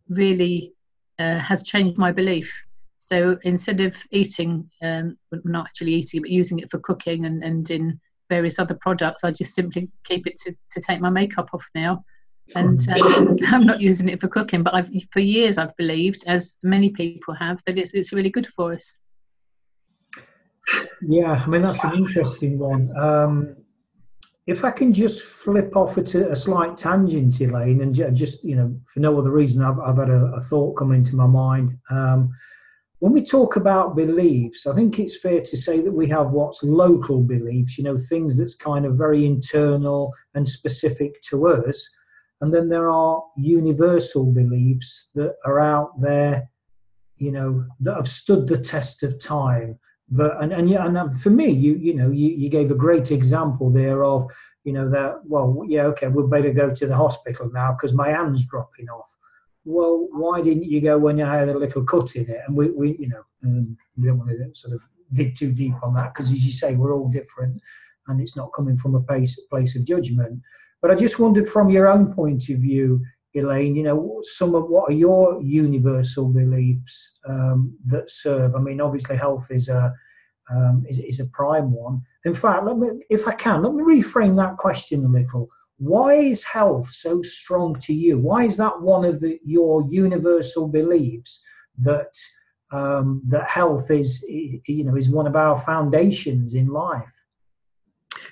really 0.09 0.73
uh, 1.19 1.38
has 1.38 1.62
changed 1.62 1.99
my 1.99 2.12
belief. 2.12 2.52
So 2.99 3.37
instead 3.43 3.81
of 3.81 3.97
eating, 4.11 4.71
um, 4.83 5.19
not 5.45 5.66
actually 5.66 5.95
eating, 5.95 6.23
but 6.23 6.31
using 6.31 6.61
it 6.61 6.71
for 6.71 6.78
cooking 6.78 7.26
and, 7.26 7.43
and 7.43 7.69
in 7.71 8.00
various 8.31 8.59
other 8.59 8.75
products, 8.75 9.25
I 9.25 9.33
just 9.33 9.55
simply 9.55 9.88
keep 10.05 10.26
it 10.26 10.38
to, 10.45 10.55
to 10.71 10.81
take 10.81 11.00
my 11.00 11.11
makeup 11.11 11.50
off 11.52 11.69
now. 11.75 12.05
And 12.54 12.88
um, 12.90 13.38
I'm 13.47 13.66
not 13.66 13.80
using 13.80 14.09
it 14.09 14.21
for 14.21 14.28
cooking, 14.28 14.62
but 14.62 14.75
I've, 14.75 14.90
for 15.12 15.21
years 15.21 15.59
I've 15.59 15.76
believed, 15.76 16.25
as 16.26 16.59
many 16.62 16.90
people 16.90 17.35
have, 17.35 17.62
that 17.66 17.78
it's, 17.78 17.94
it's 17.94 18.12
really 18.12 18.30
good 18.30 18.47
for 18.47 18.73
us. 18.73 18.99
Yeah, 21.00 21.42
I 21.44 21.47
mean, 21.49 21.62
that's 21.62 21.82
an 21.85 21.94
interesting 21.94 22.59
one. 22.59 22.87
Um, 22.97 23.56
if 24.47 24.64
I 24.64 24.71
can 24.71 24.92
just 24.92 25.23
flip 25.23 25.76
off 25.76 25.99
at 25.99 26.14
a, 26.14 26.32
a 26.32 26.37
slight 26.37 26.76
tangent, 26.76 27.40
Elaine, 27.40 27.80
and 27.80 27.94
just, 27.94 28.44
you 28.44 28.56
know, 28.56 28.76
for 28.87 29.00
no 29.00 29.18
other 29.18 29.30
reason, 29.30 29.62
I've, 29.62 29.78
I've 29.78 29.99
had 29.99 30.11
a, 30.11 30.32
a, 30.35 30.40
thought 30.40 30.75
come 30.75 30.92
into 30.92 31.14
my 31.14 31.26
mind. 31.26 31.78
Um, 31.90 32.35
when 32.99 33.12
we 33.12 33.25
talk 33.25 33.56
about 33.56 33.97
beliefs, 33.97 34.66
I 34.66 34.75
think 34.75 34.99
it's 34.99 35.18
fair 35.18 35.40
to 35.40 35.56
say 35.56 35.80
that 35.80 35.92
we 35.92 36.06
have 36.09 36.30
what's 36.30 36.62
local 36.62 37.21
beliefs, 37.21 37.78
you 37.78 37.85
know, 37.85 37.97
things 37.97 38.37
that's 38.37 38.54
kind 38.54 38.85
of 38.85 38.97
very 38.97 39.26
internal 39.26 40.12
and 40.35 40.49
specific 40.49 41.21
to 41.23 41.49
us. 41.49 41.88
And 42.42 42.52
then 42.52 42.68
there 42.68 42.90
are 42.90 43.22
universal 43.38 44.30
beliefs 44.30 45.08
that 45.14 45.37
are 45.46 45.58
out 45.58 45.99
there, 46.00 46.50
you 47.16 47.32
know, 47.32 47.64
that 47.80 47.96
have 47.96 48.08
stood 48.08 48.49
the 48.49 48.58
test 48.58 49.02
of 49.02 49.18
time 49.18 49.78
but 50.12 50.42
and 50.42 50.52
and 50.52 50.68
yeah, 50.68 50.84
and 50.87 50.99
um, 50.99 51.16
for 51.16 51.30
me, 51.30 51.49
you 51.49 51.75
you 51.76 51.94
know, 51.94 52.11
you, 52.11 52.28
you 52.28 52.50
gave 52.50 52.70
a 52.70 52.75
great 52.75 53.11
example 53.11 53.70
there 53.70 54.04
of 54.04 54.26
you 54.62 54.72
know 54.72 54.90
that 54.90 55.25
well, 55.25 55.64
yeah, 55.66 55.84
okay, 55.84 56.08
we'll 56.08 56.28
better 56.28 56.52
go 56.52 56.70
to 56.70 56.87
the 56.87 56.94
hospital 56.94 57.50
now 57.52 57.72
because 57.72 57.94
my 57.94 58.11
hand's 58.11 58.44
dropping 58.44 58.90
off. 58.90 59.11
Well, 59.64 60.08
why 60.11 60.42
didn't 60.42 60.64
you 60.64 60.82
go 60.82 60.99
when 60.99 61.16
you 61.16 61.25
had 61.25 61.49
a 61.49 61.58
little 61.58 61.84
cut 61.84 62.14
in 62.14 62.28
it? 62.28 62.40
And 62.46 62.54
we, 62.54 62.70
we 62.70 62.96
you 62.99 63.08
know, 63.08 63.22
we 63.96 64.06
don't 64.06 64.18
want 64.18 64.30
to 64.30 64.54
sort 64.54 64.75
of 64.75 64.82
dig 65.14 65.34
too 65.34 65.52
deep 65.52 65.75
on 65.82 65.94
that 65.94 66.12
because, 66.12 66.30
as 66.30 66.44
you 66.44 66.52
say, 66.52 66.75
we're 66.75 66.94
all 66.94 67.08
different, 67.08 67.62
and 68.06 68.20
it's 68.20 68.37
not 68.37 68.52
coming 68.52 68.76
from 68.76 68.94
a 68.94 69.00
place 69.00 69.40
place 69.49 69.75
of 69.76 69.87
judgment. 69.87 70.42
But 70.83 70.91
I 70.91 70.97
just 70.97 71.19
wondered, 71.19 71.49
from 71.49 71.71
your 71.71 71.87
own 71.87 72.12
point 72.12 72.49
of 72.51 72.59
view, 72.59 73.01
Elaine, 73.35 73.77
you 73.77 73.85
know, 73.85 74.19
some 74.23 74.55
of 74.55 74.69
what 74.69 74.91
are 74.91 74.95
your 74.95 75.41
universal 75.41 76.29
beliefs 76.29 77.19
um, 77.27 77.79
that 77.87 78.11
serve? 78.11 78.55
I 78.55 78.59
mean, 78.59 78.81
obviously, 78.81 79.17
health 79.17 79.47
is 79.51 79.69
a 79.69 79.95
um, 80.51 80.85
is, 80.89 80.99
is 80.99 81.21
a 81.21 81.27
prime 81.27 81.73
one. 81.73 82.03
In 82.25 82.35
fact, 82.35 82.65
let 82.65 82.77
me, 82.77 82.89
if 83.09 83.27
I 83.27 83.33
can, 83.33 83.62
let 83.62 83.75
me 83.75 83.85
reframe 83.85 84.37
that 84.37 84.57
question 84.57 85.05
a 85.05 85.09
little. 85.09 85.49
Why 85.79 86.15
is 86.15 86.45
health 86.45 86.89
so 86.89 87.23
strong 87.23 87.77
to 87.81 87.95
you? 87.95 88.19
Why 88.19 88.45
is 88.45 88.57
that 88.59 88.83
one 88.83 89.05
of 89.05 89.21
the, 89.21 89.41
your 89.45 89.87
universal 89.89 90.69
beliefs 90.69 91.43
that 91.79 92.15
um, 92.71 93.23
that 93.29 93.49
health 93.49 93.91
is, 93.91 94.23
you 94.29 94.85
know, 94.85 94.97
is 94.97 95.11
one 95.11 95.27
of 95.27 95.37
our 95.37 95.57
foundations 95.57 96.55
in 96.55 96.69
life? 96.69 97.15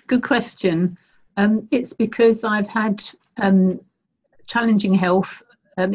Good 0.06 0.22
question. 0.22 0.96
Um, 1.40 1.66
it's 1.70 1.94
because 1.94 2.44
I've 2.44 2.66
had 2.66 3.02
um, 3.38 3.80
challenging 4.44 4.92
health. 4.92 5.42
Um, 5.78 5.94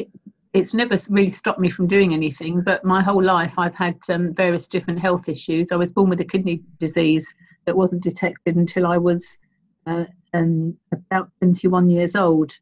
it's 0.54 0.74
never 0.74 0.98
really 1.12 1.30
stopped 1.30 1.60
me 1.60 1.70
from 1.70 1.86
doing 1.86 2.16
anything, 2.16 2.62
but 2.62 2.84
my 2.84 3.04
whole 3.04 3.22
life 3.24 3.54
I've 3.60 3.76
had 3.76 4.00
um, 4.10 4.34
various 4.34 4.68
different 4.68 5.00
health 5.00 5.30
issues. 5.30 5.72
I 5.72 5.76
was 5.76 5.92
born 5.92 6.10
with 6.10 6.20
a 6.20 6.26
kidney 6.26 6.64
disease 6.80 7.32
that 7.66 7.78
wasn't 7.78 8.02
detected 8.02 8.56
until 8.56 8.88
I 8.88 8.98
was 8.98 9.38
uh, 9.86 10.06
um, 10.34 10.76
about 10.92 11.30
21 11.42 11.92
years 11.92 12.16
old. 12.16 12.58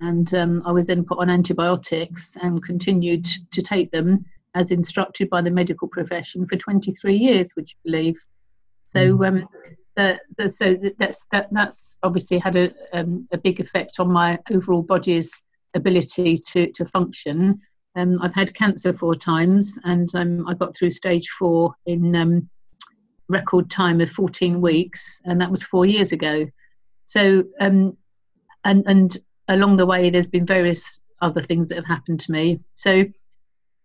And 0.00 0.32
um, 0.32 0.62
I 0.64 0.70
was 0.70 0.86
then 0.86 1.02
put 1.02 1.18
on 1.18 1.30
antibiotics 1.30 2.36
and 2.40 2.62
continued 2.62 3.26
to 3.50 3.60
take 3.60 3.90
them 3.90 4.24
as 4.54 4.70
instructed 4.70 5.28
by 5.30 5.42
the 5.42 5.50
medical 5.50 5.88
profession 5.88 6.46
for 6.46 6.54
23 6.54 7.16
years, 7.16 7.56
would 7.56 7.68
you 7.68 7.76
believe? 7.84 8.18
So, 8.84 9.16
hmm. 9.16 9.24
um, 9.24 9.48
so 9.96 10.76
that's 10.98 11.26
that, 11.32 11.48
that's 11.50 11.96
obviously 12.02 12.38
had 12.38 12.56
a, 12.56 12.72
um, 12.92 13.28
a 13.32 13.38
big 13.38 13.60
effect 13.60 14.00
on 14.00 14.10
my 14.10 14.38
overall 14.50 14.82
body's 14.82 15.42
ability 15.74 16.36
to, 16.36 16.70
to 16.72 16.84
function. 16.84 17.60
Um, 17.96 18.18
I've 18.22 18.34
had 18.34 18.54
cancer 18.54 18.92
four 18.92 19.14
times, 19.14 19.78
and 19.84 20.08
um, 20.14 20.48
I 20.48 20.54
got 20.54 20.76
through 20.76 20.92
stage 20.92 21.28
four 21.38 21.74
in 21.86 22.14
um, 22.14 22.48
record 23.28 23.70
time 23.70 24.00
of 24.00 24.10
14 24.10 24.60
weeks, 24.60 25.20
and 25.24 25.40
that 25.40 25.50
was 25.50 25.62
four 25.62 25.86
years 25.86 26.12
ago. 26.12 26.46
So, 27.06 27.44
um, 27.60 27.96
and 28.64 28.84
and 28.86 29.18
along 29.48 29.76
the 29.76 29.86
way, 29.86 30.10
there's 30.10 30.26
been 30.26 30.46
various 30.46 30.84
other 31.20 31.42
things 31.42 31.68
that 31.68 31.76
have 31.76 31.86
happened 31.86 32.20
to 32.20 32.32
me. 32.32 32.60
So, 32.74 33.04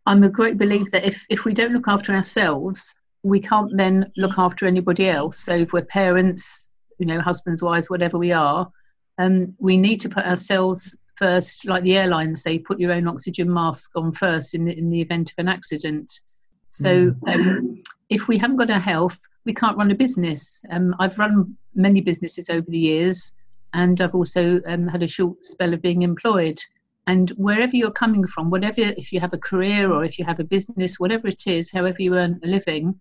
I'm 0.06 0.24
a 0.24 0.30
great 0.30 0.60
believer 0.60 0.90
that 0.92 1.06
if 1.06 1.26
if 1.30 1.46
we 1.46 1.54
don't 1.54 1.74
look 1.74 1.88
after 1.88 2.14
ourselves, 2.14 2.94
we 3.26 3.40
can't 3.40 3.76
then 3.76 4.12
look 4.18 4.38
after 4.38 4.68
anybody 4.68 5.10
else. 5.10 5.40
So, 5.40 5.54
if 5.54 5.74
we're 5.74 5.86
parents, 5.86 6.70
you 7.00 7.08
know, 7.08 7.20
husbands, 7.20 7.64
wives, 7.64 7.90
whatever 7.90 8.18
we 8.18 8.32
are, 8.32 8.72
um, 9.18 9.56
we 9.60 9.78
need 9.78 10.00
to 10.02 10.10
put 10.10 10.26
ourselves 10.26 10.96
first, 11.16 11.66
like 11.66 11.84
the 11.84 11.98
airlines 11.98 12.44
say, 12.44 12.60
put 12.60 12.80
your 12.80 12.92
own 12.92 13.08
oxygen 13.08 13.52
mask 13.52 13.92
on 13.96 14.12
first 14.12 14.54
in 14.54 14.66
the, 14.66 14.78
in 14.78 14.90
the 14.90 15.02
event 15.02 15.32
of 15.32 15.36
an 15.40 15.48
accident. 15.48 16.20
So 16.68 17.12
mm. 17.12 17.34
um, 17.34 17.84
if 18.10 18.28
we 18.28 18.38
haven't 18.38 18.58
got 18.58 18.70
our 18.70 18.80
health, 18.80 19.20
we 19.46 19.54
can't 19.54 19.78
run 19.78 19.92
a 19.92 19.96
business. 19.96 20.62
Um, 20.70 20.96
I've 21.00 21.18
run 21.18 21.56
many 21.74 22.02
businesses 22.02 22.50
over 22.50 22.66
the 22.70 22.78
years, 22.78 23.34
and 23.74 24.00
I've 24.02 24.16
also 24.16 24.62
um, 24.68 24.88
had 24.88 25.04
a 25.04 25.08
short 25.08 25.44
spell 25.44 25.74
of 25.74 25.82
being 25.82 26.04
employed. 26.04 26.60
And 27.08 27.30
wherever 27.32 27.76
you're 27.76 27.92
coming 27.92 28.26
from, 28.26 28.50
whatever, 28.50 28.82
if 28.82 29.14
you 29.14 29.20
have 29.20 29.34
a 29.34 29.38
career 29.38 29.92
or 29.92 30.04
if 30.04 30.18
you 30.18 30.26
have 30.26 30.40
a 30.40 30.44
business, 30.44 31.00
whatever 31.00 31.28
it 31.28 31.46
is, 31.46 31.72
however 31.72 31.98
you 32.00 32.16
earn 32.16 32.40
a 32.44 32.48
living, 32.48 33.00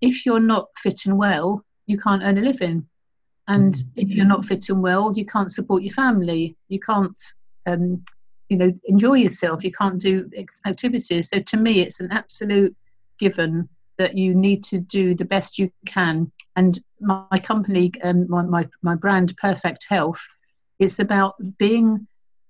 if 0.00 0.24
you're 0.24 0.40
not 0.40 0.68
fit 0.78 1.04
and 1.06 1.18
well, 1.18 1.64
you 1.86 1.98
can't 1.98 2.22
earn 2.22 2.38
a 2.38 2.42
living. 2.42 2.86
And 3.48 3.74
mm. 3.74 3.82
if 3.96 4.08
you're 4.08 4.24
not 4.24 4.46
fit 4.46 4.68
and 4.70 4.82
well, 4.82 5.12
you 5.14 5.26
can't 5.26 5.52
support 5.52 5.82
your 5.82 5.92
family. 5.92 6.56
You 6.68 6.80
can't 6.80 7.18
um, 7.66 8.02
you 8.52 8.58
know 8.58 8.72
enjoy 8.84 9.14
yourself 9.14 9.64
you 9.64 9.72
can't 9.72 9.98
do 9.98 10.30
activities 10.66 11.30
so 11.32 11.40
to 11.40 11.56
me 11.56 11.80
it's 11.80 12.00
an 12.00 12.12
absolute 12.12 12.76
given 13.18 13.66
that 13.96 14.14
you 14.14 14.34
need 14.34 14.62
to 14.62 14.78
do 14.78 15.14
the 15.14 15.24
best 15.24 15.58
you 15.58 15.70
can 15.86 16.30
and 16.56 16.78
my, 17.00 17.24
my 17.30 17.38
company 17.38 17.90
um, 18.04 18.28
my, 18.28 18.42
my, 18.42 18.68
my 18.82 18.94
brand 18.94 19.34
perfect 19.38 19.86
health 19.88 20.20
it's 20.78 20.98
about 20.98 21.34
being 21.58 22.06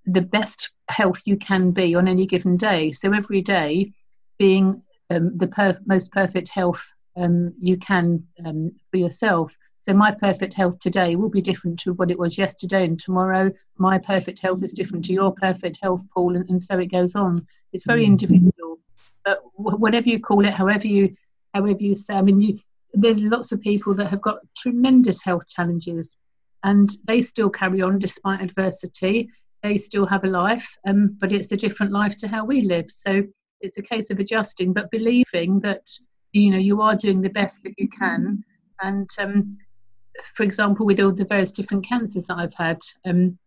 the 0.07 0.21
best 0.21 0.71
health 0.89 1.23
you 1.25 1.37
can 1.37 1.71
be 1.71 1.95
on 1.95 2.09
any 2.09 2.27
given 2.27 2.57
day 2.57 2.93
so 2.93 3.13
every 3.13 3.41
day 3.41 3.93
being 4.39 4.83
um, 5.11 5.37
the 5.37 5.47
perf- 5.47 5.87
most 5.87 6.11
perfect 6.13 6.49
health 6.49 6.93
um, 7.17 7.53
you 7.59 7.77
can 7.77 8.25
um, 8.45 8.73
for 8.91 8.97
yourself 8.97 9.57
so 9.83 9.93
my 9.93 10.13
perfect 10.13 10.55
health 10.55 10.79
today 10.79 11.17
will 11.17 11.29
be 11.29 11.41
different 11.41 11.81
to 11.81 11.93
what 11.95 12.13
it 12.13 12.17
was 12.17 12.39
yesterday, 12.39 12.85
and 12.85 13.01
tomorrow 13.01 13.51
my 13.79 13.99
perfect 13.99 14.39
health 14.39 14.63
is 14.63 14.73
different 14.73 15.05
to 15.07 15.13
your 15.13 15.33
perfect 15.33 15.81
health, 15.83 16.05
Paul, 16.15 16.37
and, 16.37 16.49
and 16.49 16.63
so 16.63 16.79
it 16.79 16.87
goes 16.87 17.17
on. 17.17 17.49
It's 17.73 17.85
very 17.85 18.05
mm. 18.05 18.11
individual, 18.11 18.79
but 19.25 19.41
whatever 19.55 20.09
you 20.09 20.21
call 20.21 20.45
it, 20.45 20.55
however 20.55 20.87
you 20.87 21.17
however 21.53 21.83
you 21.83 21.97
say, 21.97 22.15
I 22.15 22.23
mean, 22.23 22.41
you, 22.41 22.61
there's 22.95 23.21
lots 23.23 23.51
of 23.51 23.61
people 23.61 23.93
that 23.95 24.07
have 24.07 24.21
got 24.23 24.39
tremendous 24.57 25.21
health 25.21 25.49
challenges, 25.49 26.17
and 26.63 26.89
they 27.09 27.21
still 27.21 27.51
carry 27.51 27.83
on 27.83 27.99
despite 27.99 28.41
adversity. 28.41 29.31
They 29.63 29.79
still 29.79 30.07
have 30.07 30.25
a 30.25 30.29
life, 30.29 30.69
um, 30.87 31.17
but 31.21 31.33
it's 31.33 31.53
a 31.53 31.57
different 31.57 31.93
life 31.93 32.17
to 32.19 32.29
how 32.29 32.45
we 32.45 32.63
live. 32.63 32.87
So 32.89 33.23
it's 33.61 33.79
a 33.79 33.83
case 33.83 34.11
of 34.11 34.19
adjusting, 34.19 34.73
but 34.73 34.91
believing 34.91 35.61
that 35.61 35.87
you 36.33 36.51
know 36.51 36.59
you 36.59 36.81
are 36.81 36.97
doing 36.97 37.21
the 37.21 37.31
best 37.31 37.63
that 37.63 37.75
you 37.79 37.89
can, 37.89 38.43
and 38.81 39.09
um, 39.19 39.59
for 40.35 40.43
example, 40.43 40.87
with 40.87 41.01
all 41.01 41.13
the 41.13 41.25
various 41.25 41.53
different 41.53 41.87
cancers 41.87 42.27
that 42.27 42.39
I've 42.39 42.55
had, 42.55 42.81
um, 43.07 43.39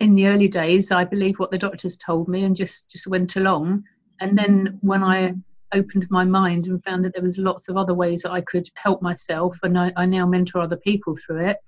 in 0.00 0.14
the 0.14 0.26
early 0.26 0.48
days, 0.48 0.90
I 0.90 1.04
believed 1.04 1.38
what 1.38 1.50
the 1.50 1.58
doctors 1.58 1.96
told 1.96 2.28
me 2.28 2.44
and 2.44 2.56
just 2.56 2.90
just 2.90 3.06
went 3.06 3.36
along. 3.36 3.84
And 4.20 4.36
then 4.36 4.78
when 4.82 5.02
I 5.02 5.34
opened 5.72 6.06
my 6.10 6.24
mind 6.24 6.66
and 6.66 6.82
found 6.84 7.04
that 7.04 7.14
there 7.14 7.22
was 7.22 7.38
lots 7.38 7.68
of 7.68 7.76
other 7.76 7.94
ways 7.94 8.22
that 8.22 8.32
I 8.32 8.40
could 8.42 8.68
help 8.74 9.02
myself, 9.02 9.58
and 9.62 9.78
I, 9.78 9.92
I 9.96 10.06
now 10.06 10.26
mentor 10.26 10.60
other 10.60 10.76
people 10.76 11.16
through 11.16 11.46
it. 11.46 11.58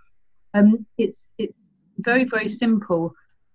Um, 0.52 0.86
it's 0.98 1.30
it's 1.38 1.74
very 1.98 2.24
very 2.24 2.48
simple, 2.48 3.14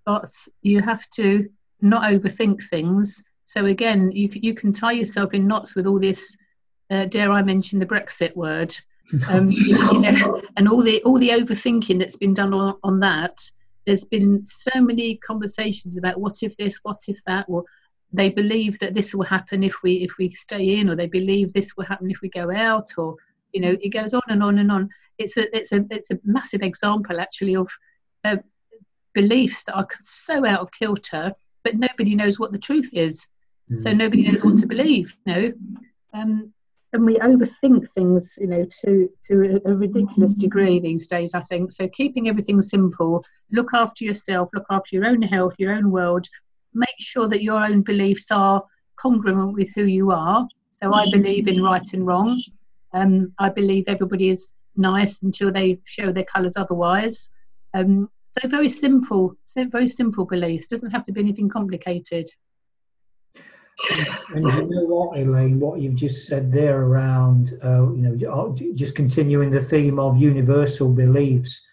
but 0.10 0.34
you 0.64 0.82
have 0.82 1.08
to 1.12 1.48
not 1.82 2.12
overthink 2.12 2.64
things. 2.64 3.24
So 3.46 3.66
again, 3.66 4.12
you 4.12 4.28
you 4.48 4.54
can 4.56 4.74
tie 4.74 4.98
yourself 5.02 5.36
in 5.36 5.48
knots 5.48 5.76
with 5.76 5.86
all 5.86 6.00
this. 6.00 6.36
Uh, 6.90 7.06
dare 7.06 7.32
I 7.32 7.44
mention 7.44 7.78
the 7.78 7.92
Brexit 7.94 8.36
word? 8.36 8.76
um, 9.30 9.52
you 9.94 10.02
know, 10.02 10.42
and 10.58 10.68
all 10.68 10.82
the 10.82 11.02
all 11.04 11.20
the 11.20 11.30
overthinking 11.30 12.00
that's 12.00 12.16
been 12.16 12.34
done 12.34 12.54
on, 12.54 12.76
on 12.84 13.00
that. 13.02 13.38
There's 13.86 14.04
been 14.04 14.44
so 14.46 14.82
many 14.82 15.18
conversations 15.18 15.98
about 15.98 16.20
what 16.20 16.38
if 16.42 16.58
this, 16.58 16.80
what 16.84 17.00
if 17.08 17.24
that, 17.26 17.46
or 17.48 17.64
they 18.12 18.30
believe 18.30 18.80
that 18.80 18.96
this 18.96 19.14
will 19.14 19.30
happen 19.38 19.64
if 19.64 19.76
we 19.84 19.94
if 20.08 20.18
we 20.18 20.32
stay 20.32 20.80
in, 20.80 20.90
or 20.90 20.96
they 20.96 21.12
believe 21.20 21.54
this 21.54 21.78
will 21.78 21.86
happen 21.86 22.10
if 22.10 22.22
we 22.22 22.30
go 22.30 22.52
out, 22.52 22.90
or 22.98 23.16
you 23.54 23.62
know, 23.62 23.76
it 23.80 23.90
goes 23.90 24.16
on 24.16 24.28
and 24.28 24.42
on 24.42 24.58
and 24.58 24.72
on. 24.72 24.90
It's 25.20 25.38
a 25.38 25.56
it's 25.56 25.72
a 25.72 25.86
it's 25.92 26.10
a 26.10 26.20
massive 26.24 26.64
example 26.64 27.20
actually 27.20 27.56
of 27.56 27.70
uh, 28.24 28.38
beliefs 29.14 29.64
that 29.66 29.76
are 29.76 29.88
so 30.00 30.46
out 30.46 30.60
of 30.62 30.72
kilter, 30.72 31.34
but 31.64 31.76
nobody 31.76 32.16
knows 32.16 32.40
what 32.40 32.52
the 32.52 32.60
truth 32.60 32.90
is. 32.94 33.26
Mm. 33.72 33.80
So 33.80 33.94
nobody 33.94 34.30
knows 34.30 34.44
what 34.44 34.58
to 34.60 34.68
believe. 34.68 35.16
You 35.26 35.34
know, 35.34 35.54
um, 36.14 36.54
and 36.94 37.06
we 37.06 37.16
overthink 37.18 37.88
things 37.90 38.38
you 38.42 38.48
know 38.48 38.66
to 38.82 39.10
to 39.24 39.62
a, 39.66 39.74
ridiculous 39.74 40.34
degree 40.34 40.80
these 40.80 41.08
days 41.08 41.34
i 41.34 41.42
think 41.42 41.72
so 41.72 41.88
keeping 41.90 42.28
everything 42.28 42.62
simple 42.62 43.24
look 43.52 43.70
after 43.74 44.04
yourself 44.04 44.50
look 44.54 44.66
after 44.70 44.96
your 44.96 45.06
own 45.06 45.22
health 45.22 45.56
your 45.58 45.74
own 45.74 45.92
world 45.92 46.28
make 46.74 47.00
sure 47.00 47.28
that 47.28 47.44
your 47.44 47.64
own 47.64 47.82
beliefs 47.82 48.32
are 48.32 48.64
congruent 48.96 49.54
with 49.54 49.70
who 49.76 49.84
you 49.84 50.12
are 50.12 50.48
so 50.72 50.94
i 50.94 51.10
believe 51.12 51.48
in 51.48 51.62
right 51.62 51.94
and 51.94 52.06
wrong 52.06 52.42
um, 52.94 53.32
i 53.40 53.50
believe 53.50 53.86
everybody 53.88 54.30
is 54.30 54.52
nice 54.76 55.22
until 55.22 55.52
they 55.52 55.80
show 55.86 56.12
their 56.12 56.24
colors 56.24 56.54
otherwise 56.56 57.30
um, 57.74 58.10
so 58.38 58.48
very 58.48 58.70
simple 58.70 59.34
so 59.44 59.66
very 59.68 59.88
simple 59.88 60.26
beliefs 60.26 60.68
doesn't 60.68 60.92
have 60.92 61.04
to 61.04 61.12
be 61.12 61.20
anything 61.20 61.50
complicated 61.50 62.30
and 64.34 64.44
you 64.44 64.70
know 64.70 64.84
what, 64.86 65.18
Elaine, 65.18 65.60
what 65.60 65.80
you've 65.80 65.96
just 65.96 66.28
said 66.28 66.52
there 66.52 66.82
around, 66.82 67.58
uh, 67.64 67.92
you 67.94 68.02
know, 68.02 68.32
uh, 68.32 68.54
just 68.76 68.96
continuing 68.96 69.52
the 69.52 69.62
theme 69.62 70.00
of 70.00 70.18
universal 70.18 70.92
beliefs. 70.92 71.66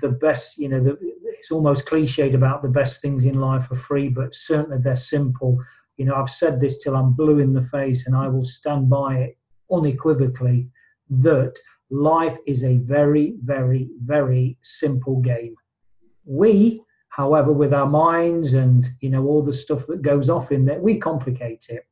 The 0.00 0.08
best, 0.08 0.58
you 0.58 0.68
know, 0.68 0.82
the, 0.82 0.98
it's 1.38 1.50
almost 1.50 1.86
cliched 1.86 2.34
about 2.34 2.62
the 2.62 2.68
best 2.68 3.02
things 3.02 3.24
in 3.24 3.40
life 3.40 3.70
are 3.70 3.76
free, 3.76 4.08
but 4.08 4.34
certainly 4.34 4.78
they're 4.78 4.96
simple. 4.96 5.58
You 5.96 6.06
know, 6.06 6.14
I've 6.14 6.30
said 6.30 6.60
this 6.60 6.82
till 6.82 6.96
I'm 6.96 7.12
blue 7.12 7.38
in 7.38 7.52
the 7.52 7.62
face, 7.62 8.06
and 8.06 8.16
I 8.16 8.28
will 8.28 8.44
stand 8.44 8.88
by 8.88 9.16
it 9.16 9.38
unequivocally 9.70 10.68
that 11.10 11.58
life 11.94 12.38
is 12.46 12.64
a 12.64 12.78
very, 12.78 13.34
very, 13.42 13.88
very 14.02 14.56
simple 14.62 15.20
game. 15.20 15.54
We 16.24 16.84
However, 17.14 17.52
with 17.52 17.72
our 17.72 17.86
minds 17.86 18.54
and 18.54 18.90
you 19.00 19.08
know 19.08 19.24
all 19.24 19.40
the 19.40 19.52
stuff 19.52 19.86
that 19.86 20.02
goes 20.02 20.28
off 20.28 20.50
in 20.50 20.64
there, 20.64 20.80
we 20.80 20.96
complicate 20.96 21.66
it. 21.68 21.86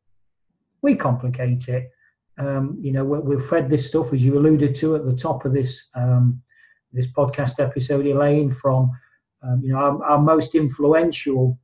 We 0.83 0.97
complicate 0.97 1.69
it. 1.69 1.93
Um, 2.39 2.77
you 2.81 2.91
know, 2.91 3.05
we're, 3.05 3.21
we're, 3.21 3.39
fed 3.39 3.71
this 3.71 3.87
stuff 3.87 4.13
as 4.13 4.25
you 4.25 4.37
alluded 4.37 4.75
to 4.77 4.97
at 4.97 5.07
the 5.07 5.15
top 5.15 5.45
of 5.45 5.53
this 5.53 5.91
um, 5.95 6.43
this 6.93 7.07
podcast 7.07 7.61
episode, 7.61 8.05
Elaine, 8.05 8.51
from 8.51 8.91
um, 9.45 9.61
you 9.63 9.73
know 9.73 9.79
our, 9.79 10.05
our 10.05 10.19
most 10.19 10.57
influential 10.57 11.57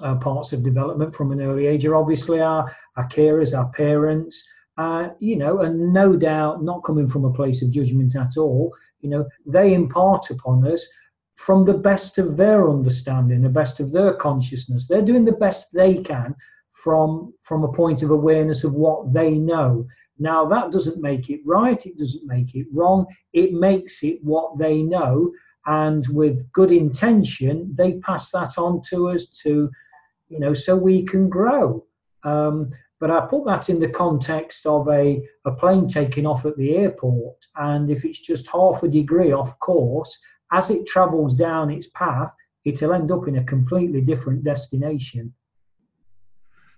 uh, 0.00 0.14
parts 0.14 0.54
of 0.54 0.62
development 0.62 1.14
from 1.14 1.30
an 1.30 1.42
early 1.42 1.66
age 1.66 1.84
are 1.84 1.96
obviously 1.96 2.40
our 2.40 2.74
our 2.96 3.06
carers, 3.08 3.54
our 3.54 3.68
parents, 3.68 4.48
uh, 4.78 5.10
you 5.18 5.36
know, 5.36 5.60
and 5.60 5.92
no 5.92 6.16
doubt 6.16 6.62
not 6.62 6.84
coming 6.84 7.06
from 7.06 7.24
a 7.24 7.32
place 7.32 7.62
of 7.62 7.70
judgment 7.70 8.16
at 8.16 8.36
all, 8.36 8.72
you 9.00 9.10
know, 9.10 9.26
they 9.46 9.74
impart 9.74 10.30
upon 10.30 10.66
us 10.66 10.86
from 11.34 11.64
the 11.64 11.74
best 11.74 12.18
of 12.18 12.36
their 12.36 12.68
understanding, 12.70 13.42
the 13.42 13.48
best 13.48 13.80
of 13.80 13.92
their 13.92 14.14
consciousness. 14.14 14.86
They're 14.86 15.02
doing 15.02 15.24
the 15.24 15.32
best 15.32 15.72
they 15.72 15.96
can 15.96 16.34
from 16.70 17.34
from 17.42 17.64
a 17.64 17.72
point 17.72 18.02
of 18.02 18.10
awareness 18.10 18.64
of 18.64 18.72
what 18.72 19.12
they 19.12 19.32
know. 19.32 19.86
Now 20.18 20.44
that 20.46 20.70
doesn't 20.70 21.02
make 21.02 21.28
it 21.30 21.40
right, 21.44 21.84
it 21.84 21.98
doesn't 21.98 22.26
make 22.26 22.54
it 22.54 22.66
wrong, 22.72 23.06
it 23.32 23.52
makes 23.52 24.02
it 24.02 24.18
what 24.22 24.58
they 24.58 24.82
know, 24.82 25.32
and 25.66 26.06
with 26.08 26.50
good 26.52 26.70
intention, 26.70 27.74
they 27.74 27.98
pass 27.98 28.30
that 28.30 28.58
on 28.58 28.82
to 28.90 29.08
us 29.08 29.26
to, 29.42 29.70
you 30.28 30.38
know, 30.38 30.54
so 30.54 30.76
we 30.76 31.04
can 31.04 31.28
grow. 31.28 31.84
Um, 32.24 32.70
but 33.02 33.10
I 33.10 33.26
put 33.26 33.44
that 33.46 33.68
in 33.68 33.80
the 33.80 33.88
context 33.88 34.64
of 34.64 34.88
a, 34.88 35.20
a 35.44 35.50
plane 35.50 35.88
taking 35.88 36.24
off 36.24 36.46
at 36.46 36.56
the 36.56 36.76
airport, 36.76 37.36
and 37.56 37.90
if 37.90 38.04
it's 38.04 38.20
just 38.20 38.46
half 38.46 38.84
a 38.84 38.88
degree 38.88 39.32
off 39.32 39.58
course, 39.58 40.20
as 40.52 40.70
it 40.70 40.86
travels 40.86 41.34
down 41.34 41.68
its 41.68 41.88
path, 41.96 42.32
it'll 42.64 42.94
end 42.94 43.10
up 43.10 43.26
in 43.26 43.38
a 43.38 43.44
completely 43.44 44.02
different 44.02 44.44
destination. 44.44 45.34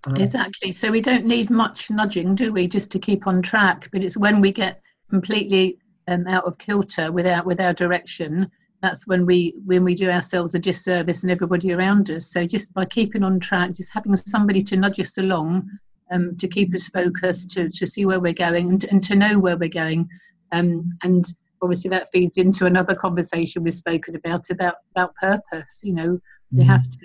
Uh, 0.09 0.15
exactly. 0.15 0.73
So 0.73 0.91
we 0.91 1.03
don't 1.03 1.27
need 1.27 1.51
much 1.51 1.91
nudging, 1.91 2.35
do 2.35 2.55
we, 2.55 2.69
just 2.69 2.91
to 2.93 2.99
keep 2.99 3.27
on 3.27 3.43
track? 3.43 3.91
But 3.93 4.03
it's 4.03 4.17
when 4.17 4.41
we 4.41 4.51
get 4.51 4.81
completely 5.11 5.77
um, 6.09 6.27
out 6.27 6.45
of 6.45 6.57
kilter 6.57 7.13
without 7.13 7.45
with 7.45 7.61
our 7.61 7.75
direction, 7.75 8.51
that's 8.81 9.07
when 9.07 9.27
we 9.27 9.57
when 9.67 9.85
we 9.85 9.95
do 9.95 10.09
ourselves 10.09 10.55
a 10.55 10.59
disservice 10.59 11.23
and 11.23 11.31
everybody 11.31 11.75
around 11.75 12.11
us. 12.11 12.29
So 12.29 12.47
just 12.47 12.73
by 12.73 12.87
keeping 12.87 13.23
on 13.23 13.41
track, 13.41 13.75
just 13.75 13.93
having 13.93 14.17
somebody 14.17 14.63
to 14.63 14.77
nudge 14.79 14.99
us 15.01 15.19
along, 15.19 15.69
um, 16.13 16.37
to 16.37 16.49
keep 16.49 16.75
us 16.75 16.89
focused, 16.89 17.51
to 17.51 17.69
to 17.71 17.87
see 17.87 18.07
where 18.07 18.21
we're 18.21 18.33
going, 18.33 18.71
and, 18.71 18.85
and 18.85 19.03
to 19.05 19.17
know 19.17 19.39
where 19.39 19.57
we're 19.57 19.69
going, 19.69 20.09
um, 20.53 20.97
and 21.03 21.25
obviously 21.65 21.89
that 21.89 22.11
feeds 22.13 22.37
into 22.37 22.67
another 22.67 22.95
conversation 22.95 23.63
we've 23.63 23.75
spoken 23.75 24.15
about 24.15 24.49
about 24.51 24.77
about 24.95 25.15
purpose 25.17 25.81
you 25.83 25.95
know. 25.95 26.19
We 26.53 26.63
mm. 26.63 26.67
have 26.67 26.89
to 26.89 26.99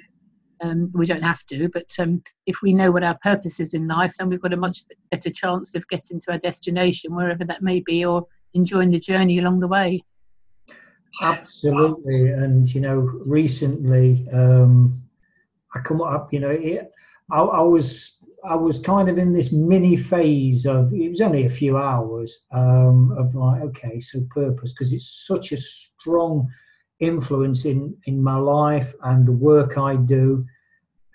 um, 0.61 0.91
we 0.93 1.05
don't 1.05 1.23
have 1.23 1.45
to 1.45 1.69
but 1.69 1.89
um, 1.99 2.21
if 2.45 2.61
we 2.61 2.73
know 2.73 2.91
what 2.91 3.03
our 3.03 3.17
purpose 3.23 3.61
is 3.61 3.73
in 3.73 3.87
life 3.87 4.13
then 4.19 4.27
we've 4.29 4.41
got 4.41 4.53
a 4.53 4.57
much 4.57 4.83
better 5.09 5.29
chance 5.29 5.73
of 5.73 5.87
getting 5.87 6.19
to 6.19 6.31
our 6.33 6.37
destination 6.37 7.15
wherever 7.15 7.45
that 7.45 7.63
may 7.63 7.79
be 7.79 8.05
or 8.05 8.27
enjoying 8.53 8.91
the 8.91 8.99
journey 8.99 9.39
along 9.39 9.61
the 9.61 9.67
way. 9.67 10.03
Absolutely. 11.21 12.29
And 12.29 12.71
you 12.73 12.81
know 12.81 12.97
recently 13.25 14.27
um, 14.33 15.01
i 15.73 15.79
come 15.79 16.01
up 16.01 16.33
you 16.33 16.39
know 16.39 16.49
it, 16.49 16.91
I, 17.31 17.39
I 17.39 17.61
was 17.61 18.18
I 18.47 18.55
was 18.55 18.79
kind 18.79 19.09
of 19.09 19.17
in 19.17 19.33
this 19.33 19.51
mini 19.51 19.97
phase 19.97 20.65
of 20.65 20.93
it 20.93 21.09
was 21.09 21.21
only 21.21 21.45
a 21.45 21.49
few 21.49 21.77
hours 21.77 22.45
um, 22.51 23.13
of 23.17 23.35
like 23.35 23.61
okay 23.61 23.99
so 23.99 24.21
purpose 24.29 24.73
because 24.73 24.93
it's 24.93 25.25
such 25.27 25.51
a 25.51 25.57
strong 25.57 26.49
influence 26.99 27.65
in 27.65 27.95
in 28.05 28.21
my 28.21 28.37
life 28.37 28.93
and 29.03 29.27
the 29.27 29.31
work 29.31 29.77
I 29.77 29.95
do. 29.95 30.45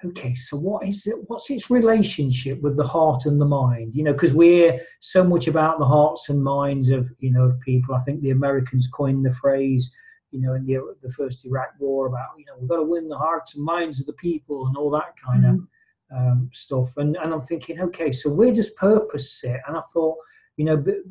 Okay 0.04 0.35
so 0.35 0.57
what 0.57 0.87
is 0.87 1.07
it 1.07 1.16
what's 1.28 1.50
its 1.50 1.71
relationship 1.71 2.61
with 2.61 2.76
the 2.76 2.87
heart 2.87 3.26
and 3.26 3.40
the 3.40 3.47
mind? 3.47 3.95
You 3.95 4.04
know 4.04 4.12
because 4.12 4.35
we 4.35 4.49
hear 4.49 4.81
so 5.00 5.25
much 5.25 5.47
about 5.47 5.78
the 5.78 5.87
hearts 5.87 6.28
and 6.28 6.43
minds 6.43 6.90
of 6.90 7.09
you 7.19 7.31
know 7.31 7.45
of 7.45 7.61
people. 7.61 7.95
I 7.95 8.00
think 8.00 8.21
the 8.21 8.31
Americans 8.31 8.88
coined 8.93 9.25
the 9.25 9.33
phrase 9.33 9.90
you 10.31 10.43
know 10.43 10.54
in 10.54 10.66
the 10.66 10.78
the 11.02 11.11
first 11.11 11.45
Iraq 11.47 11.71
war 11.78 12.07
about 12.07 12.31
you 12.37 12.45
know 12.45 12.52
we've 12.59 12.69
got 12.69 12.76
to 12.76 12.83
win 12.83 13.09
the 13.09 13.16
hearts 13.16 13.54
and 13.54 13.64
minds 13.64 14.00
of 14.00 14.07
the 14.07 14.12
people 14.14 14.66
and 14.66 14.76
all 14.76 14.90
that 14.90 15.14
kind 15.25 15.45
mm-hmm. 15.45 15.54
of 15.54 15.69
um, 16.15 16.51
stuff. 16.53 16.97
And, 16.97 17.17
and 17.17 17.33
I'm 17.33 17.41
thinking, 17.41 17.81
okay, 17.81 18.13
so 18.13 18.31
where 18.31 18.53
does 18.53 18.71
purpose 18.71 19.41
sit? 19.41 19.61
And 19.67 19.77
I 19.77 19.83
thought, 19.93 20.17
you 20.57 20.65
know, 20.65 20.77
the, 20.77 21.03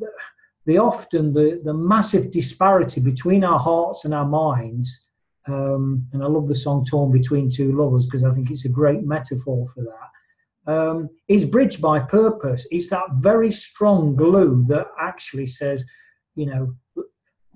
the 0.66 0.78
often 0.78 1.32
the, 1.32 1.60
the 1.64 1.74
massive 1.74 2.30
disparity 2.30 3.00
between 3.00 3.44
our 3.44 3.58
hearts 3.58 4.04
and 4.04 4.14
our 4.14 4.26
minds. 4.26 5.06
Um, 5.46 6.06
and 6.12 6.22
I 6.22 6.26
love 6.26 6.48
the 6.48 6.54
song 6.54 6.84
"Torn 6.84 7.12
Between 7.12 7.50
Two 7.50 7.72
Lovers" 7.72 8.06
because 8.06 8.24
I 8.24 8.32
think 8.32 8.50
it's 8.50 8.64
a 8.64 8.70
great 8.70 9.04
metaphor 9.04 9.66
for 9.68 9.84
that. 9.84 10.72
Um, 10.72 11.10
is 11.28 11.44
bridged 11.44 11.82
by 11.82 11.98
purpose. 11.98 12.66
It's 12.70 12.88
that 12.88 13.04
very 13.16 13.52
strong 13.52 14.16
glue 14.16 14.64
that 14.68 14.86
actually 14.98 15.46
says, 15.46 15.84
you 16.34 16.46
know, 16.46 16.74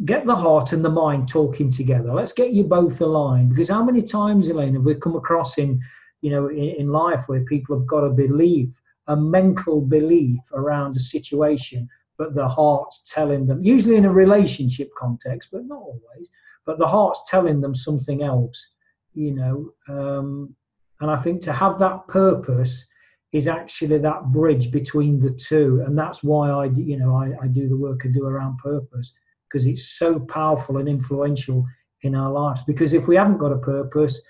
get 0.04 0.26
the 0.26 0.36
heart 0.36 0.74
and 0.74 0.84
the 0.84 0.90
mind 0.90 1.28
talking 1.28 1.70
together. 1.70 2.12
Let's 2.12 2.34
get 2.34 2.52
you 2.52 2.64
both 2.64 3.00
aligned. 3.00 3.48
Because 3.48 3.70
how 3.70 3.82
many 3.82 4.02
times, 4.02 4.48
Elaine, 4.48 4.74
have 4.74 4.84
we 4.84 4.94
come 4.94 5.16
across 5.16 5.56
in 5.56 5.80
you 6.20 6.30
know, 6.30 6.48
in, 6.48 6.74
in 6.78 6.88
life 6.88 7.24
where 7.26 7.44
people 7.44 7.78
have 7.78 7.86
got 7.86 8.04
a 8.04 8.10
belief, 8.10 8.80
a 9.06 9.16
mental 9.16 9.80
belief 9.80 10.40
around 10.52 10.96
a 10.96 11.00
situation, 11.00 11.88
but 12.16 12.34
the 12.34 12.48
heart's 12.48 13.02
telling 13.12 13.46
them, 13.46 13.62
usually 13.62 13.96
in 13.96 14.04
a 14.04 14.12
relationship 14.12 14.90
context, 14.98 15.50
but 15.52 15.64
not 15.66 15.80
always, 15.80 16.30
but 16.66 16.78
the 16.78 16.86
heart's 16.86 17.22
telling 17.30 17.60
them 17.60 17.74
something 17.74 18.22
else, 18.22 18.70
you 19.14 19.32
know. 19.32 19.72
Um, 19.88 20.54
and 21.00 21.10
I 21.10 21.16
think 21.16 21.40
to 21.42 21.52
have 21.52 21.78
that 21.78 22.08
purpose 22.08 22.84
is 23.32 23.46
actually 23.46 23.98
that 23.98 24.24
bridge 24.32 24.70
between 24.70 25.20
the 25.20 25.30
two. 25.30 25.82
And 25.86 25.96
that's 25.98 26.24
why 26.24 26.50
I, 26.50 26.64
you 26.66 26.98
know, 26.98 27.14
I, 27.14 27.44
I 27.44 27.46
do 27.46 27.68
the 27.68 27.76
work 27.76 28.02
I 28.04 28.08
do 28.08 28.26
around 28.26 28.58
purpose 28.58 29.12
because 29.48 29.66
it's 29.66 29.84
so 29.84 30.18
powerful 30.18 30.78
and 30.78 30.88
influential 30.88 31.64
in 32.02 32.14
our 32.14 32.32
lives. 32.32 32.62
Because 32.62 32.92
if 32.92 33.06
we 33.06 33.16
haven't 33.16 33.38
got 33.38 33.52
a 33.52 33.58
purpose, 33.58 34.20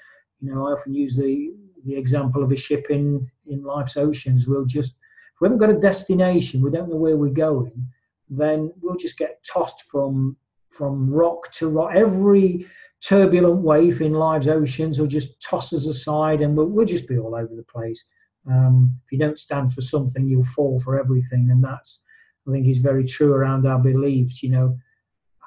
you 0.40 0.52
know, 0.52 0.66
I 0.66 0.72
often 0.72 0.94
use 0.94 1.16
the 1.16 1.52
the 1.84 1.96
example 1.96 2.42
of 2.42 2.52
a 2.52 2.56
ship 2.56 2.86
in, 2.90 3.30
in 3.46 3.62
life's 3.62 3.96
oceans. 3.96 4.46
We'll 4.46 4.66
just, 4.66 4.92
if 5.34 5.40
we 5.40 5.46
haven't 5.46 5.58
got 5.58 5.70
a 5.70 5.78
destination, 5.78 6.62
we 6.62 6.70
don't 6.70 6.88
know 6.88 6.96
where 6.96 7.16
we're 7.16 7.30
going, 7.30 7.88
then 8.28 8.72
we'll 8.80 8.96
just 8.96 9.18
get 9.18 9.42
tossed 9.44 9.82
from 9.82 10.36
from 10.68 11.10
rock 11.10 11.50
to 11.52 11.68
rock. 11.68 11.92
Every 11.94 12.66
turbulent 13.00 13.62
wave 13.62 14.00
in 14.00 14.12
life's 14.12 14.48
oceans 14.48 14.98
will 14.98 15.06
just 15.06 15.40
toss 15.42 15.72
us 15.72 15.86
aside 15.86 16.40
and 16.40 16.56
we'll, 16.56 16.66
we'll 16.66 16.86
just 16.86 17.08
be 17.08 17.18
all 17.18 17.34
over 17.34 17.54
the 17.54 17.64
place. 17.64 18.04
Um, 18.50 19.00
if 19.06 19.12
you 19.12 19.18
don't 19.18 19.38
stand 19.38 19.72
for 19.72 19.80
something, 19.80 20.28
you'll 20.28 20.44
fall 20.44 20.80
for 20.80 20.98
everything. 20.98 21.48
And 21.50 21.62
that's, 21.62 22.02
I 22.46 22.52
think, 22.52 22.66
is 22.66 22.78
very 22.78 23.04
true 23.04 23.32
around 23.32 23.66
our 23.66 23.78
beliefs. 23.78 24.42
You 24.42 24.50
know, 24.50 24.78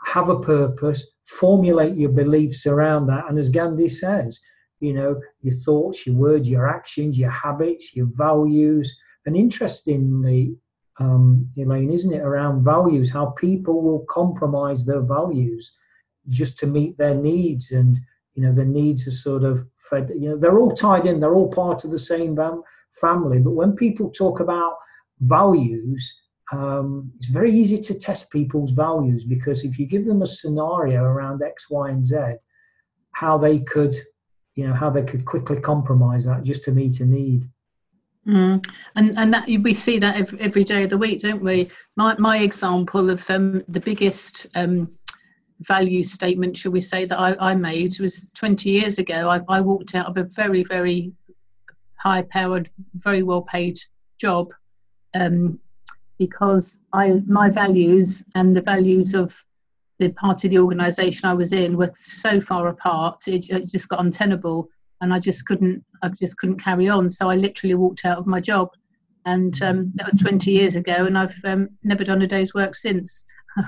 have 0.05 0.29
a 0.29 0.39
purpose, 0.39 1.05
formulate 1.25 1.95
your 1.95 2.11
beliefs 2.11 2.65
around 2.65 3.07
that. 3.07 3.25
And 3.29 3.37
as 3.37 3.49
Gandhi 3.49 3.89
says, 3.89 4.39
you 4.81 4.93
know, 4.93 5.21
your 5.41 5.53
thoughts, 5.53 6.05
your 6.05 6.15
words, 6.15 6.49
your 6.49 6.67
actions, 6.67 7.17
your 7.17 7.29
habits, 7.29 7.95
your 7.95 8.07
values. 8.09 8.97
And 9.25 9.37
interestingly, 9.37 10.55
um, 10.99 11.49
Elaine, 11.55 11.91
isn't 11.91 12.13
it, 12.13 12.21
around 12.21 12.63
values, 12.63 13.11
how 13.11 13.27
people 13.27 13.81
will 13.81 14.05
compromise 14.09 14.85
their 14.85 15.01
values 15.01 15.77
just 16.27 16.57
to 16.59 16.67
meet 16.67 16.97
their 16.97 17.15
needs. 17.15 17.71
And, 17.71 17.99
you 18.33 18.43
know, 18.43 18.53
their 18.53 18.65
needs 18.65 19.07
are 19.07 19.11
sort 19.11 19.43
of 19.43 19.65
fed, 19.77 20.11
you 20.15 20.29
know, 20.29 20.37
they're 20.37 20.59
all 20.59 20.71
tied 20.71 21.05
in, 21.05 21.19
they're 21.19 21.35
all 21.35 21.51
part 21.51 21.85
of 21.85 21.91
the 21.91 21.99
same 21.99 22.37
family. 22.99 23.39
But 23.39 23.51
when 23.51 23.75
people 23.75 24.09
talk 24.09 24.39
about 24.39 24.75
values, 25.19 26.21
um, 26.51 27.11
it's 27.17 27.27
very 27.27 27.51
easy 27.51 27.77
to 27.77 27.97
test 27.97 28.29
people's 28.29 28.71
values 28.71 29.23
because 29.23 29.63
if 29.63 29.79
you 29.79 29.85
give 29.85 30.05
them 30.05 30.21
a 30.21 30.27
scenario 30.27 31.03
around 31.03 31.41
X, 31.41 31.69
Y, 31.69 31.89
and 31.89 32.03
Z, 32.03 32.17
how 33.13 33.37
they 33.37 33.59
could 33.59 33.95
you 34.55 34.67
know 34.67 34.73
how 34.73 34.89
they 34.89 35.03
could 35.03 35.25
quickly 35.25 35.59
compromise 35.59 36.25
that 36.25 36.43
just 36.43 36.63
to 36.65 36.71
meet 36.71 36.99
a 36.99 37.05
need. 37.05 37.49
Mm. 38.27 38.63
And 38.95 39.17
and 39.17 39.33
that 39.33 39.47
we 39.47 39.73
see 39.73 39.97
that 39.99 40.33
every, 40.39 40.63
day 40.63 40.83
of 40.83 40.91
the 40.91 40.97
week, 40.97 41.21
don't 41.21 41.41
we? 41.41 41.69
My 41.95 42.15
my 42.19 42.39
example 42.39 43.09
of 43.09 43.27
um, 43.29 43.63
the 43.67 43.79
biggest 43.79 44.45
um, 44.55 44.91
value 45.61 46.03
statement, 46.03 46.57
shall 46.57 46.71
we 46.71 46.81
say, 46.81 47.05
that 47.05 47.19
I, 47.19 47.35
I 47.51 47.55
made 47.55 47.99
was 47.99 48.31
20 48.33 48.69
years 48.69 48.99
ago. 48.99 49.29
I, 49.29 49.41
I 49.47 49.61
walked 49.61 49.95
out 49.95 50.05
of 50.05 50.17
a 50.17 50.23
very 50.23 50.63
very 50.63 51.13
high 51.95 52.23
powered, 52.23 52.69
very 52.95 53.23
well 53.23 53.41
paid 53.41 53.77
job 54.19 54.53
um, 55.15 55.59
because 56.19 56.79
I 56.93 57.21
my 57.25 57.49
values 57.49 58.23
and 58.35 58.55
the 58.55 58.61
values 58.61 59.15
of 59.15 59.43
the 60.01 60.09
part 60.13 60.43
of 60.43 60.49
the 60.49 60.57
organisation 60.57 61.29
I 61.29 61.35
was 61.35 61.53
in 61.53 61.77
were 61.77 61.91
so 61.95 62.41
far 62.41 62.67
apart, 62.69 63.21
it, 63.27 63.47
it, 63.49 63.67
just 63.67 63.87
got 63.87 63.99
untenable, 63.99 64.67
and 64.99 65.13
I 65.13 65.19
just 65.19 65.45
couldn't, 65.45 65.85
I 66.01 66.09
just 66.09 66.37
couldn't 66.37 66.57
carry 66.57 66.89
on. 66.89 67.09
So 67.11 67.29
I 67.29 67.35
literally 67.35 67.75
walked 67.75 68.03
out 68.03 68.17
of 68.17 68.25
my 68.25 68.41
job, 68.41 68.69
and 69.25 69.61
um, 69.61 69.91
that 69.95 70.07
was 70.11 70.19
20 70.19 70.51
years 70.51 70.75
ago, 70.75 71.05
and 71.05 71.15
I've 71.15 71.39
um, 71.45 71.69
never 71.83 72.03
done 72.03 72.23
a 72.23 72.27
day's 72.27 72.55
work 72.55 72.75
since, 72.75 73.25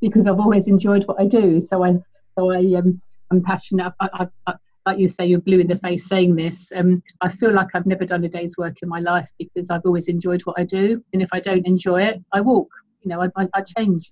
because 0.00 0.26
I've 0.26 0.40
always 0.40 0.66
enjoyed 0.66 1.06
what 1.06 1.20
I 1.20 1.26
do. 1.26 1.60
So 1.62 1.84
I, 1.84 1.96
so 2.36 2.50
I, 2.50 2.78
um, 2.78 3.00
I'm 3.30 3.42
passionate. 3.42 3.92
I, 4.00 4.08
I, 4.12 4.26
I, 4.48 4.54
like 4.86 4.98
you 4.98 5.06
say, 5.06 5.24
you're 5.24 5.40
blue 5.40 5.60
in 5.60 5.68
the 5.68 5.78
face 5.78 6.08
saying 6.08 6.34
this. 6.34 6.72
Um, 6.74 7.00
I 7.20 7.28
feel 7.28 7.52
like 7.52 7.68
I've 7.74 7.86
never 7.86 8.04
done 8.04 8.24
a 8.24 8.28
day's 8.28 8.56
work 8.58 8.78
in 8.82 8.88
my 8.88 8.98
life 8.98 9.30
because 9.38 9.70
I've 9.70 9.86
always 9.86 10.08
enjoyed 10.08 10.42
what 10.42 10.58
I 10.58 10.64
do, 10.64 11.00
and 11.12 11.22
if 11.22 11.28
I 11.32 11.38
don't 11.38 11.64
enjoy 11.64 12.02
it, 12.02 12.20
I 12.32 12.40
walk. 12.40 12.70
You 13.02 13.10
know, 13.10 13.22
I, 13.22 13.28
I, 13.36 13.48
I 13.54 13.62
change 13.62 14.10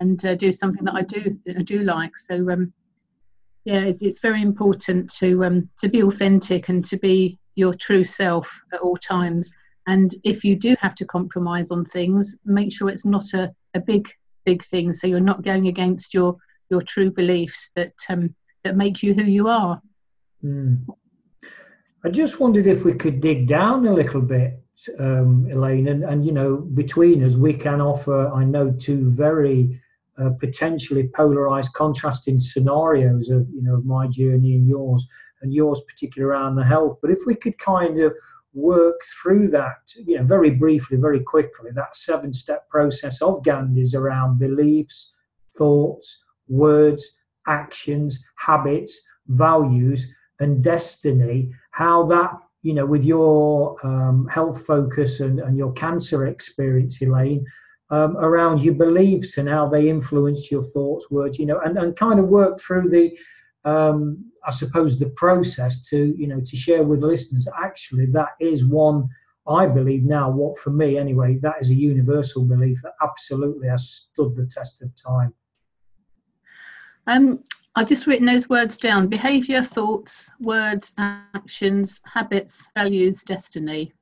and 0.00 0.24
uh, 0.24 0.34
do 0.34 0.52
something 0.52 0.84
that 0.84 0.94
I 0.94 1.02
do 1.02 1.38
I 1.48 1.62
do 1.62 1.80
like. 1.80 2.16
So 2.16 2.50
um, 2.50 2.72
yeah, 3.64 3.80
it's, 3.80 4.02
it's 4.02 4.20
very 4.20 4.42
important 4.42 5.10
to 5.14 5.44
um, 5.44 5.68
to 5.78 5.88
be 5.88 6.02
authentic 6.02 6.68
and 6.68 6.84
to 6.86 6.96
be 6.96 7.38
your 7.54 7.74
true 7.74 8.04
self 8.04 8.62
at 8.72 8.80
all 8.80 8.96
times. 8.96 9.54
And 9.86 10.14
if 10.24 10.44
you 10.44 10.56
do 10.56 10.76
have 10.80 10.94
to 10.96 11.04
compromise 11.04 11.70
on 11.70 11.84
things, 11.84 12.38
make 12.44 12.72
sure 12.72 12.88
it's 12.88 13.04
not 13.04 13.32
a, 13.34 13.54
a 13.74 13.80
big, 13.80 14.08
big 14.44 14.64
thing. 14.64 14.92
So 14.92 15.06
you're 15.06 15.20
not 15.20 15.42
going 15.42 15.66
against 15.66 16.14
your, 16.14 16.36
your 16.70 16.80
true 16.80 17.10
beliefs 17.10 17.70
that, 17.76 17.92
um, 18.08 18.34
that 18.64 18.76
make 18.76 19.02
you 19.02 19.14
who 19.14 19.24
you 19.24 19.48
are. 19.48 19.80
Mm. 20.42 20.86
I 22.04 22.10
just 22.10 22.40
wondered 22.40 22.66
if 22.66 22.84
we 22.84 22.94
could 22.94 23.20
dig 23.20 23.46
down 23.46 23.86
a 23.86 23.92
little 23.92 24.22
bit, 24.22 24.58
um, 24.98 25.46
Elaine, 25.50 25.88
and, 25.88 26.04
and 26.04 26.24
you 26.24 26.32
know, 26.32 26.56
between 26.56 27.22
us, 27.22 27.36
we 27.36 27.52
can 27.52 27.80
offer, 27.80 28.28
I 28.28 28.44
know, 28.44 28.72
two 28.72 29.08
very 29.10 29.80
uh, 30.18 30.30
potentially 30.38 31.08
polarized, 31.14 31.72
contrasting 31.72 32.40
scenarios 32.40 33.28
of 33.28 33.48
you 33.50 33.62
know 33.62 33.74
of 33.74 33.84
my 33.84 34.06
journey 34.06 34.54
and 34.54 34.68
yours, 34.68 35.06
and 35.42 35.52
yours 35.52 35.80
particularly 35.88 36.30
around 36.30 36.56
the 36.56 36.64
health. 36.64 36.98
But 37.00 37.10
if 37.10 37.20
we 37.26 37.34
could 37.34 37.58
kind 37.58 38.00
of 38.00 38.14
work 38.52 39.00
through 39.20 39.48
that, 39.48 39.78
you 39.96 40.16
know, 40.16 40.24
very 40.24 40.50
briefly, 40.50 40.96
very 40.96 41.20
quickly, 41.20 41.70
that 41.74 41.96
seven-step 41.96 42.68
process 42.68 43.20
of 43.20 43.42
Gandhi's 43.42 43.94
around 43.94 44.38
beliefs, 44.38 45.12
thoughts, 45.58 46.22
words, 46.46 47.18
actions, 47.48 48.24
habits, 48.36 49.00
values, 49.26 50.06
and 50.38 50.62
destiny. 50.62 51.50
How 51.72 52.06
that 52.06 52.30
you 52.64 52.72
know, 52.72 52.86
with 52.86 53.04
your 53.04 53.76
um, 53.86 54.26
health 54.28 54.66
focus 54.66 55.20
and, 55.20 55.38
and 55.38 55.56
your 55.56 55.70
cancer 55.72 56.26
experience, 56.26 57.00
Elaine, 57.02 57.44
um, 57.90 58.16
around 58.16 58.62
your 58.62 58.74
beliefs 58.74 59.38
and 59.38 59.48
how 59.48 59.68
they 59.68 59.88
influence 59.88 60.50
your 60.50 60.62
thoughts, 60.62 61.10
words, 61.10 61.38
you 61.38 61.46
know, 61.46 61.60
and, 61.60 61.76
and 61.78 61.96
kind 61.96 62.18
of 62.18 62.26
work 62.26 62.58
through 62.58 62.88
the, 62.88 63.16
um, 63.64 64.30
I 64.46 64.50
suppose, 64.50 64.98
the 64.98 65.10
process 65.10 65.86
to, 65.88 66.14
you 66.16 66.26
know, 66.26 66.40
to 66.40 66.56
share 66.56 66.82
with 66.82 67.02
listeners. 67.02 67.46
Actually, 67.62 68.06
that 68.06 68.30
is 68.40 68.64
one, 68.64 69.08
I 69.46 69.66
believe 69.66 70.04
now, 70.04 70.30
what 70.30 70.58
for 70.58 70.70
me 70.70 70.96
anyway, 70.96 71.36
that 71.42 71.56
is 71.60 71.70
a 71.70 71.74
universal 71.74 72.44
belief 72.44 72.80
that 72.82 72.94
absolutely 73.02 73.68
has 73.68 73.88
stood 73.88 74.34
the 74.34 74.46
test 74.46 74.82
of 74.82 74.90
time. 74.96 75.34
Um, 77.06 77.44
I've 77.76 77.88
just 77.88 78.06
written 78.06 78.26
those 78.26 78.48
words 78.48 78.76
down 78.76 79.08
behavior, 79.08 79.60
thoughts, 79.60 80.30
words, 80.40 80.94
actions, 80.98 82.00
habits, 82.04 82.68
values, 82.74 83.22
destiny. 83.22 83.92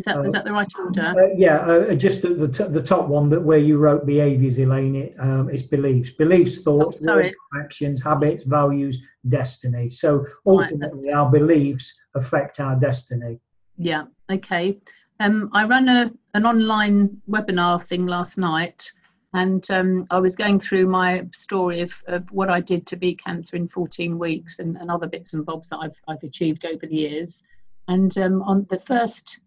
Is 0.00 0.06
that 0.06 0.16
uh, 0.16 0.22
is 0.22 0.32
that 0.32 0.46
the 0.46 0.52
right 0.52 0.72
order? 0.78 1.12
Uh, 1.14 1.34
yeah, 1.36 1.58
uh, 1.58 1.94
just 1.94 2.22
the, 2.22 2.30
the, 2.30 2.48
t- 2.48 2.72
the, 2.72 2.82
top 2.82 3.08
one 3.08 3.28
that 3.28 3.42
where 3.42 3.58
you 3.58 3.76
wrote 3.76 4.06
behaviours, 4.06 4.58
Elaine. 4.58 4.96
It, 4.96 5.14
um, 5.20 5.50
it's 5.50 5.60
beliefs, 5.60 6.10
beliefs, 6.12 6.62
thoughts, 6.62 7.06
oh, 7.06 7.16
words, 7.16 7.34
actions, 7.62 8.02
habits, 8.02 8.44
values, 8.44 9.02
destiny. 9.28 9.90
So 9.90 10.24
ultimately, 10.46 11.08
right, 11.08 11.14
our 11.14 11.30
beliefs 11.30 12.00
affect 12.14 12.60
our 12.60 12.76
destiny. 12.76 13.40
Yeah. 13.76 14.04
Okay. 14.30 14.80
Um, 15.20 15.50
I 15.52 15.66
ran 15.66 15.86
a 15.90 16.10
an 16.32 16.46
online 16.46 17.20
webinar 17.28 17.84
thing 17.84 18.06
last 18.06 18.38
night, 18.38 18.90
and 19.34 19.70
um, 19.70 20.06
I 20.10 20.18
was 20.18 20.34
going 20.34 20.60
through 20.60 20.86
my 20.86 21.26
story 21.34 21.82
of, 21.82 21.92
of 22.06 22.32
what 22.32 22.48
I 22.48 22.62
did 22.62 22.86
to 22.86 22.96
beat 22.96 23.22
cancer 23.22 23.54
in 23.56 23.68
14 23.68 24.18
weeks 24.18 24.60
and, 24.60 24.78
and 24.78 24.90
other 24.90 25.06
bits 25.06 25.34
and 25.34 25.44
bobs 25.44 25.68
that 25.68 25.80
I've 25.82 26.00
I've 26.08 26.22
achieved 26.22 26.64
over 26.64 26.86
the 26.86 26.96
years. 26.96 27.42
And 27.88 28.16
um, 28.16 28.40
on 28.44 28.66
the 28.70 28.78
first 28.78 29.40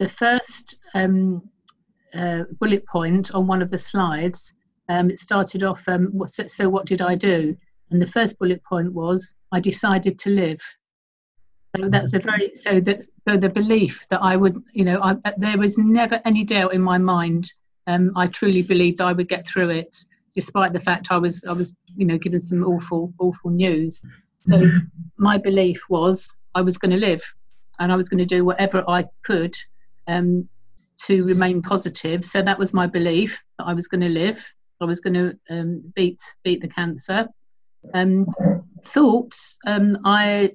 the 0.00 0.08
first 0.08 0.76
um, 0.94 1.42
uh, 2.14 2.42
bullet 2.58 2.84
point 2.86 3.32
on 3.32 3.46
one 3.46 3.62
of 3.62 3.70
the 3.70 3.78
slides, 3.78 4.54
um, 4.88 5.10
it 5.10 5.18
started 5.18 5.62
off, 5.62 5.86
um, 5.88 6.06
what, 6.06 6.32
so 6.32 6.68
what 6.68 6.86
did 6.86 7.02
I 7.02 7.14
do? 7.14 7.56
And 7.90 8.00
the 8.00 8.06
first 8.06 8.38
bullet 8.38 8.62
point 8.64 8.92
was, 8.92 9.34
I 9.52 9.60
decided 9.60 10.18
to 10.20 10.30
live. 10.30 10.60
So 11.76 11.88
that's 11.88 12.14
a 12.14 12.18
very, 12.18 12.52
so 12.54 12.80
that 12.80 13.02
so 13.28 13.36
the 13.36 13.48
belief 13.48 14.06
that 14.08 14.20
I 14.22 14.36
would, 14.36 14.56
you 14.72 14.84
know, 14.84 15.00
I, 15.02 15.14
there 15.36 15.58
was 15.58 15.76
never 15.78 16.20
any 16.24 16.42
doubt 16.44 16.74
in 16.74 16.82
my 16.82 16.98
mind. 16.98 17.52
Um, 17.86 18.10
I 18.16 18.26
truly 18.26 18.62
believed 18.62 19.00
I 19.00 19.12
would 19.12 19.28
get 19.28 19.46
through 19.46 19.70
it, 19.70 19.94
despite 20.34 20.72
the 20.72 20.80
fact 20.80 21.08
I 21.10 21.18
was, 21.18 21.44
I 21.44 21.52
was, 21.52 21.76
you 21.94 22.06
know, 22.06 22.18
given 22.18 22.40
some 22.40 22.64
awful, 22.64 23.12
awful 23.20 23.50
news. 23.50 24.04
So 24.38 24.62
my 25.18 25.36
belief 25.36 25.80
was 25.90 26.28
I 26.54 26.62
was 26.62 26.78
going 26.78 26.92
to 26.92 26.96
live, 26.96 27.22
and 27.78 27.92
I 27.92 27.96
was 27.96 28.08
going 28.08 28.18
to 28.18 28.34
do 28.36 28.44
whatever 28.44 28.82
I 28.88 29.04
could 29.22 29.54
um, 30.10 30.48
to 31.06 31.24
remain 31.24 31.62
positive. 31.62 32.24
So 32.24 32.42
that 32.42 32.58
was 32.58 32.74
my 32.74 32.86
belief 32.86 33.40
that 33.58 33.64
I 33.64 33.74
was 33.74 33.86
going 33.86 34.02
to 34.02 34.08
live. 34.08 34.44
I 34.80 34.84
was 34.84 35.00
going 35.00 35.14
to 35.14 35.38
um, 35.50 35.92
beat 35.94 36.20
beat 36.42 36.60
the 36.60 36.68
cancer. 36.68 37.28
Um, 37.94 38.26
thoughts. 38.84 39.58
Um, 39.66 39.98
I 40.04 40.52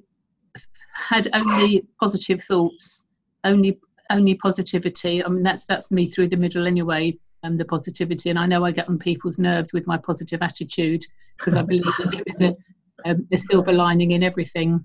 had 0.92 1.28
only 1.32 1.84
positive 2.00 2.42
thoughts, 2.42 3.04
only 3.44 3.78
only 4.10 4.34
positivity. 4.36 5.24
I 5.24 5.28
mean, 5.28 5.42
that's 5.42 5.64
that's 5.64 5.90
me 5.90 6.06
through 6.06 6.28
the 6.28 6.36
middle 6.36 6.66
anyway. 6.66 7.18
Um, 7.42 7.56
the 7.56 7.64
positivity, 7.64 8.30
and 8.30 8.38
I 8.38 8.46
know 8.46 8.64
I 8.64 8.72
get 8.72 8.88
on 8.88 8.98
people's 8.98 9.38
nerves 9.38 9.72
with 9.72 9.86
my 9.86 9.96
positive 9.96 10.42
attitude 10.42 11.04
because 11.38 11.54
I 11.54 11.62
believe 11.62 11.84
that 11.84 12.10
there 12.10 12.22
is 12.26 12.40
a, 12.40 12.56
a, 13.04 13.14
a 13.32 13.38
silver 13.38 13.72
lining 13.72 14.12
in 14.12 14.22
everything. 14.22 14.84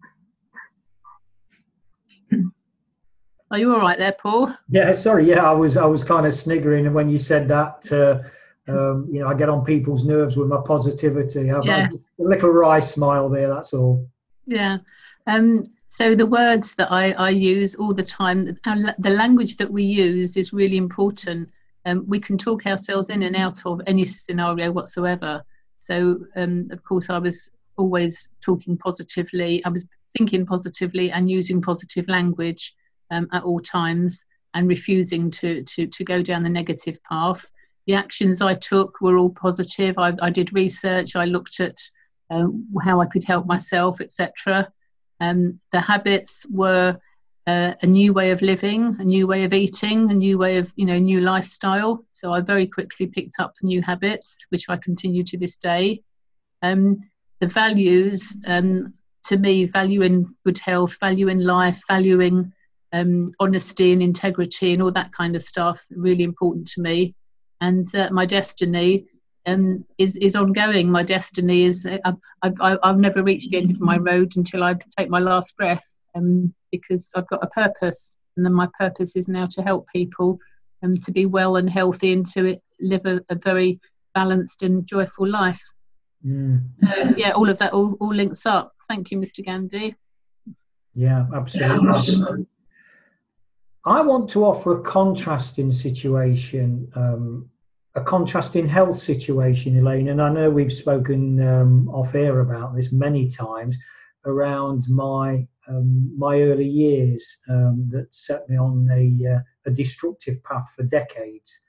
Are 3.52 3.60
you 3.60 3.74
all 3.74 3.82
right 3.82 3.98
there, 3.98 4.14
Paul? 4.14 4.56
Yeah, 4.70 4.94
sorry. 4.94 5.28
Yeah, 5.28 5.44
I 5.44 5.52
was 5.52 5.76
I 5.76 5.86
was 5.86 6.06
kind 6.06 6.26
of 6.26 6.34
sniggering, 6.34 6.86
and 6.86 6.96
when 6.96 7.10
you 7.10 7.20
said 7.20 7.50
that, 7.50 7.92
uh, 7.92 8.72
um, 8.72 9.10
you 9.12 9.20
know, 9.20 9.28
I 9.28 9.34
get 9.34 9.50
on 9.50 9.66
people's 9.66 10.06
nerves 10.06 10.38
with 10.38 10.48
my 10.48 10.62
positivity. 10.66 11.52
I've 11.52 11.66
yes. 11.66 11.94
a 12.18 12.24
little 12.24 12.50
wry 12.50 12.80
smile 12.80 13.28
there. 13.28 13.50
That's 13.50 13.74
all. 13.74 14.08
Yeah. 14.46 14.78
Um, 15.28 15.64
so 15.90 16.16
the 16.16 16.26
words 16.26 16.74
that 16.76 16.94
I, 16.94 17.12
I 17.12 17.30
use 17.32 17.76
all 17.76 17.94
the 17.94 18.04
time, 18.04 18.58
the 19.00 19.10
language 19.10 19.58
that 19.58 19.70
we 19.70 19.84
use 19.84 20.38
is 20.38 20.54
really 20.54 20.78
important. 20.78 21.50
Um, 21.86 22.06
we 22.08 22.22
can 22.22 22.38
talk 22.38 22.66
ourselves 22.66 23.10
in 23.10 23.24
and 23.24 23.36
out 23.36 23.66
of 23.66 23.82
any 23.86 24.06
scenario 24.06 24.72
whatsoever. 24.72 25.44
So, 25.80 26.20
um, 26.38 26.70
of 26.72 26.82
course, 26.86 27.10
I 27.10 27.18
was 27.18 27.52
always 27.76 28.30
talking 28.40 28.78
positively. 28.78 29.62
I 29.66 29.70
was 29.70 29.86
thinking 30.18 30.46
positively 30.46 31.12
and 31.12 31.30
using 31.30 31.62
positive 31.62 32.08
language 32.08 32.74
um, 33.12 33.28
at 33.32 33.44
all 33.44 33.60
times 33.60 34.24
and 34.54 34.68
refusing 34.68 35.32
to, 35.32 35.64
to, 35.64 35.88
to 35.88 36.04
go 36.04 36.22
down 36.22 36.44
the 36.44 36.50
negative 36.50 36.98
path. 37.04 37.50
The 37.88 37.94
actions 37.94 38.42
I 38.42 38.56
took 38.56 39.00
were 39.02 39.18
all 39.18 39.30
positive. 39.30 39.98
I, 39.98 40.14
I 40.22 40.30
did 40.30 40.54
research, 40.54 41.16
I 41.16 41.26
looked 41.26 41.60
at 41.60 41.78
uh, 42.30 42.48
how 42.82 43.02
I 43.02 43.06
could 43.06 43.24
help 43.24 43.46
myself, 43.46 44.02
etc. 44.02 44.72
Um, 45.20 45.60
the 45.72 45.82
habits 45.82 46.46
were 46.50 46.98
uh, 47.48 47.74
a 47.82 47.88
new 47.88 48.14
way 48.14 48.32
of 48.32 48.42
living, 48.42 48.96
a 49.00 49.04
new 49.04 49.28
way 49.28 49.44
of 49.44 49.54
eating, 49.54 50.10
a 50.12 50.14
new 50.14 50.38
way 50.38 50.58
of, 50.58 50.72
you 50.76 50.86
know, 50.86 51.00
new 51.00 51.22
lifestyle. 51.22 52.06
So 52.12 52.32
I 52.34 52.42
very 52.42 52.68
quickly 52.68 53.08
picked 53.08 53.40
up 53.40 53.54
new 53.62 53.82
habits, 53.82 54.46
which 54.50 54.66
I 54.70 54.78
continue 54.78 55.24
to 55.24 55.38
this 55.38 55.56
day. 55.56 56.04
Um, 56.62 57.00
the 57.40 57.48
values, 57.48 58.38
um, 58.46 58.94
to 59.26 59.38
me, 59.38 59.66
valuing 59.66 60.34
good 60.46 60.60
health, 60.60 60.98
valuing 61.00 61.40
life, 61.40 61.82
valuing 61.88 62.54
um, 62.94 63.34
honesty 63.40 63.94
and 63.94 64.02
integrity 64.02 64.74
and 64.74 64.82
all 64.82 64.92
that 64.92 65.14
kind 65.14 65.36
of 65.36 65.44
stuff 65.44 65.82
really 65.90 66.24
important 66.24 66.68
to 66.70 66.82
me. 66.82 67.16
And 67.62 67.94
uh, 67.96 68.10
my 68.12 68.26
destiny 68.26 69.06
um, 69.46 69.86
is 69.98 70.18
is 70.18 70.36
ongoing. 70.36 70.90
My 70.90 71.04
destiny 71.04 71.66
is 71.66 71.86
uh, 71.86 71.98
I've, 72.42 72.58
I've, 72.62 72.98
never 72.98 73.24
reached 73.24 73.52
the 73.52 73.58
end 73.58 73.72
of 73.72 73.82
my 73.82 73.98
road 73.98 74.34
until 74.36 74.64
I 74.64 74.76
take 74.98 75.10
my 75.10 75.20
last 75.20 75.56
breath 75.58 75.84
um, 76.16 76.54
because 76.72 77.10
I've 77.16 77.28
got 77.28 77.44
a 77.44 77.48
purpose 77.48 78.16
and 78.36 78.46
then 78.46 78.54
my 78.54 78.68
purpose 78.80 79.16
is 79.16 79.28
now 79.28 79.48
to 79.48 79.62
help 79.62 79.88
people 79.94 80.40
um, 80.84 80.96
to 80.98 81.12
be 81.12 81.26
well 81.26 81.56
and 81.58 81.70
healthy 81.70 82.14
and 82.14 82.26
to 82.34 82.58
live 82.80 83.06
a, 83.06 83.22
a 83.30 83.36
very 83.36 83.80
balanced 84.14 84.64
and 84.64 84.86
joyful 84.86 85.28
life. 85.28 85.62
Mm. 86.26 86.70
so 86.84 87.14
yeah 87.18 87.32
all 87.32 87.50
of 87.50 87.58
that 87.58 87.74
all, 87.74 87.98
all 88.00 88.14
links 88.14 88.46
up. 88.46 88.74
Thank 88.88 89.10
you 89.12 89.18
mr 89.18 89.44
gandhi. 89.44 89.96
Yeah 90.94 91.26
absolutely 91.34 92.46
I 93.86 94.02
want 94.02 94.30
to 94.32 94.46
offer 94.46 94.78
a 94.78 94.84
contrasting 94.84 95.72
situation, 95.72 96.92
um, 96.96 97.50
a 97.96 98.02
contrasting 98.02 98.68
health 98.68 99.00
situation, 99.00 99.78
Elaine. 99.78 100.10
And 100.10 100.22
I 100.22 100.30
know 100.30 100.52
we've 100.52 100.72
spoken 100.72 101.42
um, 101.42 101.90
off 101.90 102.14
air 102.14 102.42
about 102.42 102.76
this 102.76 102.92
many 102.92 103.28
times 103.28 103.78
around 104.26 104.84
my 104.88 105.48
um, 105.68 106.14
my 106.18 106.42
early 106.42 106.68
years 106.68 107.38
um, 107.50 107.88
that 107.92 108.14
set 108.14 108.50
me 108.50 108.58
on 108.58 108.90
a, 108.92 109.36
uh, 109.36 109.40
a 109.66 109.72
destructive 109.72 110.44
path 110.44 110.74
for 110.76 110.84
decades. 110.84 111.62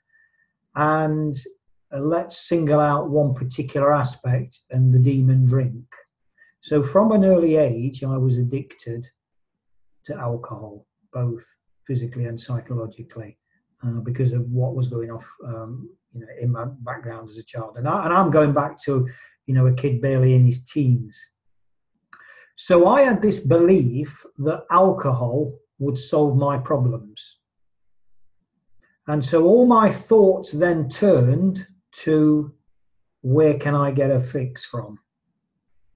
And 0.75 1.35
uh, 1.93 1.99
let's 1.99 2.37
single 2.37 2.79
out 2.79 3.09
one 3.09 3.33
particular 3.33 3.93
aspect 3.93 4.59
and 4.71 4.93
the 4.93 4.99
demon 4.99 5.45
drink. 5.45 5.85
So, 6.61 6.81
from 6.81 7.11
an 7.11 7.23
early 7.23 7.55
age, 7.55 8.03
I 8.03 8.17
was 8.17 8.37
addicted 8.37 9.09
to 10.05 10.15
alcohol, 10.15 10.85
both 11.13 11.59
physically 11.85 12.25
and 12.25 12.39
psychologically 12.39 13.37
uh, 13.83 13.99
because 14.01 14.33
of 14.33 14.49
what 14.49 14.75
was 14.75 14.87
going 14.87 15.11
off 15.11 15.29
um, 15.45 15.89
you 16.13 16.21
know 16.21 16.27
in 16.39 16.51
my 16.51 16.65
background 16.81 17.29
as 17.29 17.37
a 17.37 17.43
child. 17.43 17.77
And, 17.77 17.87
I, 17.87 18.05
and 18.05 18.13
i'm 18.13 18.31
going 18.31 18.53
back 18.53 18.77
to 18.83 19.07
you 19.45 19.53
know 19.53 19.67
a 19.67 19.73
kid 19.73 20.01
barely 20.01 20.33
in 20.33 20.45
his 20.45 20.63
teens. 20.63 21.19
So 22.55 22.87
i 22.87 23.01
had 23.01 23.21
this 23.21 23.39
belief 23.39 24.25
that 24.39 24.63
alcohol 24.71 25.53
would 25.79 25.99
solve 25.99 26.37
my 26.37 26.57
problems. 26.57 27.39
And 29.07 29.23
so 29.23 29.43
all 29.43 29.65
my 29.65 29.91
thoughts 29.91 30.51
then 30.51 30.87
turned 30.87 31.67
to 32.03 32.53
where 33.21 33.55
can 33.55 33.75
I 33.75 33.91
get 33.91 34.11
a 34.11 34.19
fix 34.19 34.63
from? 34.63 34.99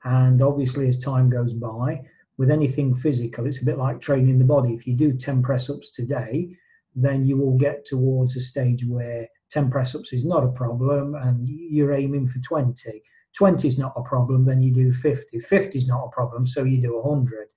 And 0.04 0.41
obviously, 0.41 0.88
as 0.88 0.97
time 0.97 1.30
goes 1.30 1.54
by, 1.54 2.02
with 2.38 2.52
anything 2.52 2.93
physical, 2.93 3.45
it's 3.45 3.62
a 3.62 3.65
bit 3.65 3.78
like 3.78 4.00
training 4.00 4.39
the 4.39 4.45
body. 4.45 4.73
If 4.73 4.86
you 4.86 4.95
do 4.95 5.13
10 5.13 5.41
press 5.41 5.69
ups 5.69 5.91
today, 5.91 6.56
then 6.95 7.26
you 7.26 7.38
will 7.38 7.58
get 7.58 7.86
towards 7.86 8.36
a 8.36 8.41
stage 8.41 8.86
where 8.86 9.28
10 9.52 9.69
press 9.69 9.95
ups 9.95 10.13
is 10.13 10.26
not 10.26 10.43
a 10.43 10.52
problem 10.52 11.15
and 11.15 11.47
you're 11.47 11.93
aiming 11.93 12.28
for 12.28 12.39
20. 12.39 13.02
20 13.36 13.67
is 13.67 13.78
not 13.78 13.93
a 13.95 14.02
problem, 14.02 14.45
then 14.45 14.62
you 14.62 14.73
do 14.73 14.91
50. 14.91 15.39
50 15.39 15.78
is 15.78 15.88
not 15.88 16.06
a 16.06 16.10
problem, 16.10 16.47
so 16.47 16.63
you 16.63 16.82
do 16.82 17.00
100. 17.00 17.50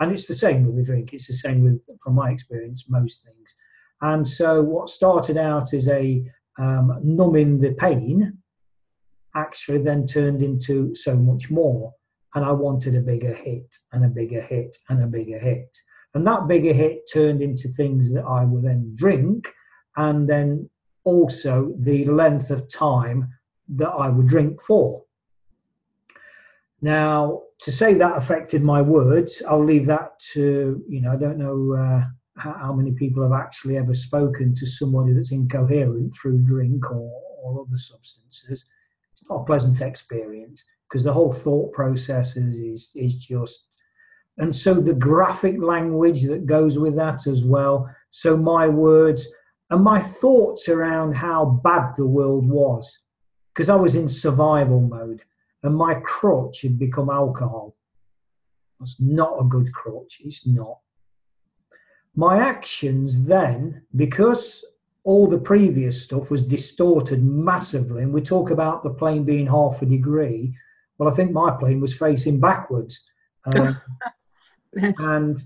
And 0.00 0.12
it's 0.12 0.26
the 0.26 0.34
same 0.34 0.64
with 0.64 0.76
the 0.76 0.84
drink. 0.84 1.12
It's 1.12 1.26
the 1.26 1.34
same 1.34 1.62
with, 1.62 1.80
from 2.02 2.14
my 2.14 2.30
experience, 2.30 2.84
most 2.88 3.24
things. 3.24 3.54
And 4.00 4.28
so 4.28 4.62
what 4.62 4.90
started 4.90 5.36
out 5.36 5.72
as 5.72 5.88
a 5.88 6.24
um, 6.58 7.00
numbing 7.02 7.60
the 7.60 7.72
pain 7.72 8.38
actually 9.34 9.78
then 9.78 10.06
turned 10.06 10.42
into 10.42 10.94
so 10.94 11.16
much 11.16 11.50
more. 11.50 11.94
And 12.34 12.44
I 12.44 12.52
wanted 12.52 12.94
a 12.94 13.00
bigger 13.00 13.32
hit 13.32 13.76
and 13.92 14.04
a 14.04 14.08
bigger 14.08 14.40
hit 14.40 14.76
and 14.88 15.02
a 15.02 15.06
bigger 15.06 15.38
hit. 15.38 15.76
And 16.14 16.26
that 16.26 16.48
bigger 16.48 16.72
hit 16.72 17.08
turned 17.12 17.42
into 17.42 17.68
things 17.68 18.12
that 18.12 18.24
I 18.24 18.44
would 18.44 18.64
then 18.64 18.92
drink 18.94 19.52
and 19.96 20.28
then 20.28 20.70
also 21.04 21.74
the 21.78 22.04
length 22.04 22.50
of 22.50 22.72
time 22.72 23.32
that 23.68 23.88
I 23.88 24.08
would 24.08 24.26
drink 24.26 24.60
for. 24.62 25.04
Now, 26.80 27.42
to 27.60 27.72
say 27.72 27.94
that 27.94 28.16
affected 28.16 28.62
my 28.62 28.82
words, 28.82 29.42
I'll 29.48 29.64
leave 29.64 29.86
that 29.86 30.18
to, 30.32 30.82
you 30.88 31.00
know, 31.00 31.12
I 31.12 31.16
don't 31.16 31.38
know 31.38 31.74
uh, 31.74 32.04
how 32.36 32.72
many 32.72 32.92
people 32.92 33.22
have 33.22 33.32
actually 33.32 33.76
ever 33.76 33.94
spoken 33.94 34.54
to 34.54 34.66
somebody 34.66 35.12
that's 35.12 35.32
incoherent 35.32 36.14
through 36.14 36.44
drink 36.44 36.90
or, 36.90 37.10
or 37.42 37.66
other 37.66 37.76
substances. 37.76 38.64
It's 39.12 39.22
not 39.28 39.40
a 39.40 39.44
pleasant 39.44 39.80
experience 39.80 40.64
because 40.88 41.04
the 41.04 41.12
whole 41.12 41.32
thought 41.32 41.72
process 41.72 42.36
is, 42.36 42.58
is, 42.58 42.92
is 42.94 43.16
just. 43.16 43.66
And 44.38 44.54
so 44.54 44.74
the 44.74 44.94
graphic 44.94 45.60
language 45.60 46.22
that 46.24 46.46
goes 46.46 46.78
with 46.78 46.96
that 46.96 47.26
as 47.26 47.44
well. 47.44 47.90
So 48.10 48.36
my 48.36 48.68
words 48.68 49.28
and 49.70 49.82
my 49.82 50.00
thoughts 50.00 50.68
around 50.68 51.14
how 51.14 51.60
bad 51.64 51.94
the 51.96 52.06
world 52.06 52.48
was 52.48 53.00
because 53.52 53.68
I 53.68 53.74
was 53.74 53.96
in 53.96 54.08
survival 54.08 54.80
mode 54.80 55.22
and 55.62 55.76
my 55.76 55.94
crutch 56.04 56.62
had 56.62 56.78
become 56.78 57.10
alcohol. 57.10 57.76
That's 58.78 59.00
not 59.00 59.40
a 59.40 59.44
good 59.44 59.72
crutch. 59.72 60.20
It's 60.24 60.46
not. 60.46 60.78
My 62.14 62.38
actions 62.38 63.24
then, 63.26 63.82
because 63.94 64.64
all 65.04 65.26
the 65.26 65.38
previous 65.38 66.02
stuff 66.02 66.30
was 66.30 66.46
distorted 66.46 67.24
massively, 67.24 68.02
and 68.02 68.12
we 68.12 68.20
talk 68.20 68.50
about 68.50 68.82
the 68.82 68.90
plane 68.90 69.24
being 69.24 69.46
half 69.46 69.82
a 69.82 69.86
degree. 69.86 70.54
Well, 70.98 71.08
I 71.08 71.14
think 71.14 71.32
my 71.32 71.50
plane 71.58 71.80
was 71.80 71.96
facing 71.96 72.40
backwards. 72.40 73.02
Um, 73.44 73.80
yes. 74.76 74.94
And 74.98 75.42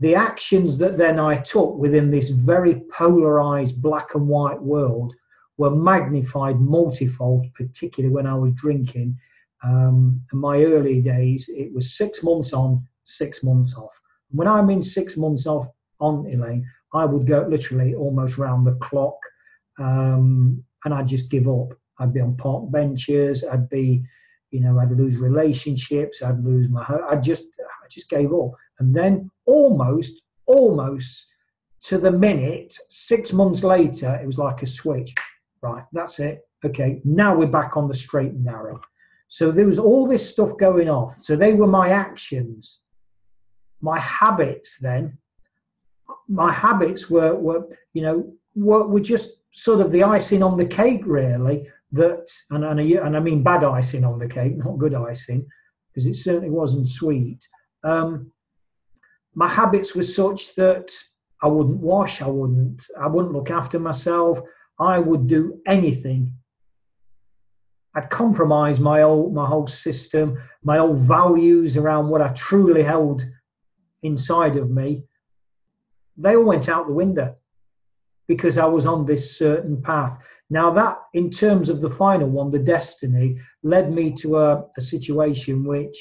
the 0.00 0.14
actions 0.14 0.78
that 0.78 0.98
then 0.98 1.18
I 1.18 1.36
took 1.36 1.76
within 1.76 2.10
this 2.10 2.28
very 2.28 2.82
polarized 2.92 3.80
black 3.80 4.14
and 4.14 4.28
white 4.28 4.62
world 4.62 5.14
were 5.56 5.70
magnified 5.70 6.60
multifold, 6.60 7.46
particularly 7.54 8.14
when 8.14 8.26
I 8.26 8.34
was 8.34 8.52
drinking 8.52 9.18
um, 9.64 10.20
in 10.32 10.38
my 10.38 10.62
early 10.62 11.00
days, 11.00 11.48
it 11.52 11.72
was 11.74 11.96
six 11.96 12.22
months 12.22 12.52
on, 12.52 12.86
six 13.04 13.42
months 13.42 13.74
off. 13.76 14.00
When 14.30 14.46
I 14.46 14.62
mean 14.62 14.82
six 14.82 15.16
months 15.16 15.46
off 15.46 15.66
on 16.00 16.26
Elaine, 16.26 16.66
I 16.92 17.04
would 17.04 17.26
go 17.26 17.46
literally 17.48 17.94
almost 17.94 18.38
round 18.38 18.66
the 18.66 18.74
clock, 18.74 19.18
um, 19.78 20.62
and 20.84 20.94
I'd 20.94 21.08
just 21.08 21.30
give 21.30 21.48
up. 21.48 21.68
I'd 21.98 22.14
be 22.14 22.20
on 22.20 22.36
park 22.36 22.70
benches. 22.70 23.44
I'd 23.44 23.68
be, 23.68 24.04
you 24.50 24.60
know, 24.60 24.78
I'd 24.78 24.92
lose 24.92 25.18
relationships. 25.18 26.22
I'd 26.22 26.42
lose 26.44 26.68
my. 26.68 26.84
I 27.08 27.16
just, 27.16 27.44
I 27.60 27.88
just 27.90 28.08
gave 28.08 28.32
up. 28.32 28.52
And 28.78 28.94
then 28.94 29.30
almost, 29.46 30.22
almost 30.46 31.26
to 31.82 31.98
the 31.98 32.10
minute, 32.10 32.76
six 32.88 33.32
months 33.32 33.62
later, 33.62 34.18
it 34.22 34.26
was 34.26 34.38
like 34.38 34.62
a 34.62 34.66
switch. 34.66 35.14
Right, 35.60 35.84
that's 35.92 36.18
it. 36.18 36.40
Okay, 36.64 37.00
now 37.04 37.34
we're 37.34 37.46
back 37.46 37.76
on 37.76 37.88
the 37.88 37.94
straight 37.94 38.32
and 38.32 38.44
narrow. 38.44 38.80
So 39.28 39.50
there 39.50 39.66
was 39.66 39.78
all 39.78 40.06
this 40.06 40.28
stuff 40.28 40.56
going 40.56 40.88
off. 40.88 41.16
So 41.16 41.36
they 41.36 41.52
were 41.52 41.66
my 41.66 41.90
actions. 41.90 42.80
My 43.80 43.98
habits 44.00 44.78
then, 44.78 45.18
my 46.28 46.52
habits 46.52 47.08
were, 47.08 47.34
were 47.34 47.68
you 47.92 48.02
know, 48.02 48.32
were, 48.54 48.86
were 48.86 49.00
just 49.00 49.38
sort 49.50 49.80
of 49.80 49.90
the 49.92 50.02
icing 50.02 50.42
on 50.42 50.56
the 50.56 50.66
cake, 50.66 51.02
really. 51.04 51.68
That, 51.92 52.28
and, 52.50 52.64
and, 52.64 52.80
I, 52.80 53.06
and 53.06 53.16
I 53.16 53.20
mean 53.20 53.42
bad 53.42 53.64
icing 53.64 54.04
on 54.04 54.18
the 54.18 54.28
cake, 54.28 54.56
not 54.56 54.78
good 54.78 54.94
icing, 54.94 55.46
because 55.88 56.06
it 56.06 56.16
certainly 56.16 56.50
wasn't 56.50 56.88
sweet. 56.88 57.46
Um, 57.82 58.32
my 59.34 59.48
habits 59.48 59.94
were 59.94 60.02
such 60.02 60.54
that 60.56 60.90
I 61.42 61.46
wouldn't 61.46 61.78
wash, 61.78 62.20
I 62.20 62.28
wouldn't, 62.28 62.84
I 63.00 63.06
wouldn't 63.06 63.32
look 63.32 63.50
after 63.50 63.78
myself. 63.78 64.40
I 64.78 64.98
would 64.98 65.26
do 65.26 65.60
anything 65.66 66.34
I'd 67.98 68.10
compromise 68.10 68.78
my 68.78 69.00
whole 69.00 69.30
my 69.30 69.46
whole 69.46 69.66
system, 69.66 70.40
my 70.62 70.78
old 70.78 70.98
values 70.98 71.76
around 71.76 72.08
what 72.08 72.22
I 72.22 72.28
truly 72.28 72.84
held 72.84 73.26
inside 74.04 74.56
of 74.56 74.70
me. 74.70 75.02
They 76.16 76.36
all 76.36 76.44
went 76.44 76.68
out 76.68 76.86
the 76.86 76.92
window 76.92 77.34
because 78.28 78.56
I 78.56 78.66
was 78.66 78.86
on 78.86 79.04
this 79.04 79.36
certain 79.36 79.82
path. 79.82 80.16
Now 80.50 80.70
that, 80.72 80.98
in 81.12 81.30
terms 81.30 81.68
of 81.68 81.80
the 81.80 81.90
final 81.90 82.28
one, 82.28 82.50
the 82.50 82.58
destiny, 82.58 83.38
led 83.62 83.92
me 83.92 84.12
to 84.16 84.38
a, 84.38 84.64
a 84.76 84.80
situation 84.80 85.64
which 85.64 85.96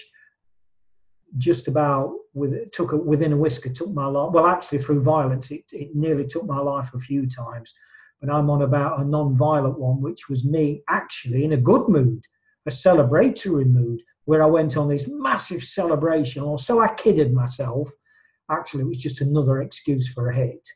just 1.38 1.68
about 1.68 2.14
with 2.34 2.72
took 2.72 2.94
a, 2.94 2.98
within 2.98 3.34
a 3.34 3.38
whisker 3.38 3.70
took 3.70 3.92
my 3.94 4.06
life. 4.06 4.32
Well, 4.32 4.48
actually, 4.48 4.78
through 4.78 5.02
violence, 5.02 5.52
it, 5.52 5.64
it 5.72 5.90
nearly 5.94 6.26
took 6.26 6.46
my 6.46 6.60
life 6.60 6.94
a 6.94 7.00
few 7.00 7.28
times 7.28 7.74
but 8.20 8.32
I'm 8.32 8.50
on 8.50 8.62
about 8.62 9.00
a 9.00 9.06
non-violent 9.06 9.80
one, 9.80 10.02
which 10.02 10.30
was 10.30 10.44
me 10.44 10.84
actually 10.90 11.44
in 11.44 11.54
a 11.54 11.58
good 11.58 11.88
mood, 11.88 12.26
a 12.66 12.72
celebratory 12.72 13.66
mood, 13.66 14.02
where 14.26 14.44
I 14.44 14.48
went 14.48 14.76
on 14.76 14.90
this 14.90 15.08
massive 15.08 15.64
celebration, 15.64 16.44
or 16.44 16.58
so 16.58 16.82
I 16.82 16.94
kidded 16.94 17.34
myself. 17.34 17.92
Actually, 18.50 18.84
it 18.84 18.88
was 18.88 19.02
just 19.02 19.22
another 19.22 19.62
excuse 19.62 20.12
for 20.12 20.30
a 20.30 20.36
hit. 20.36 20.68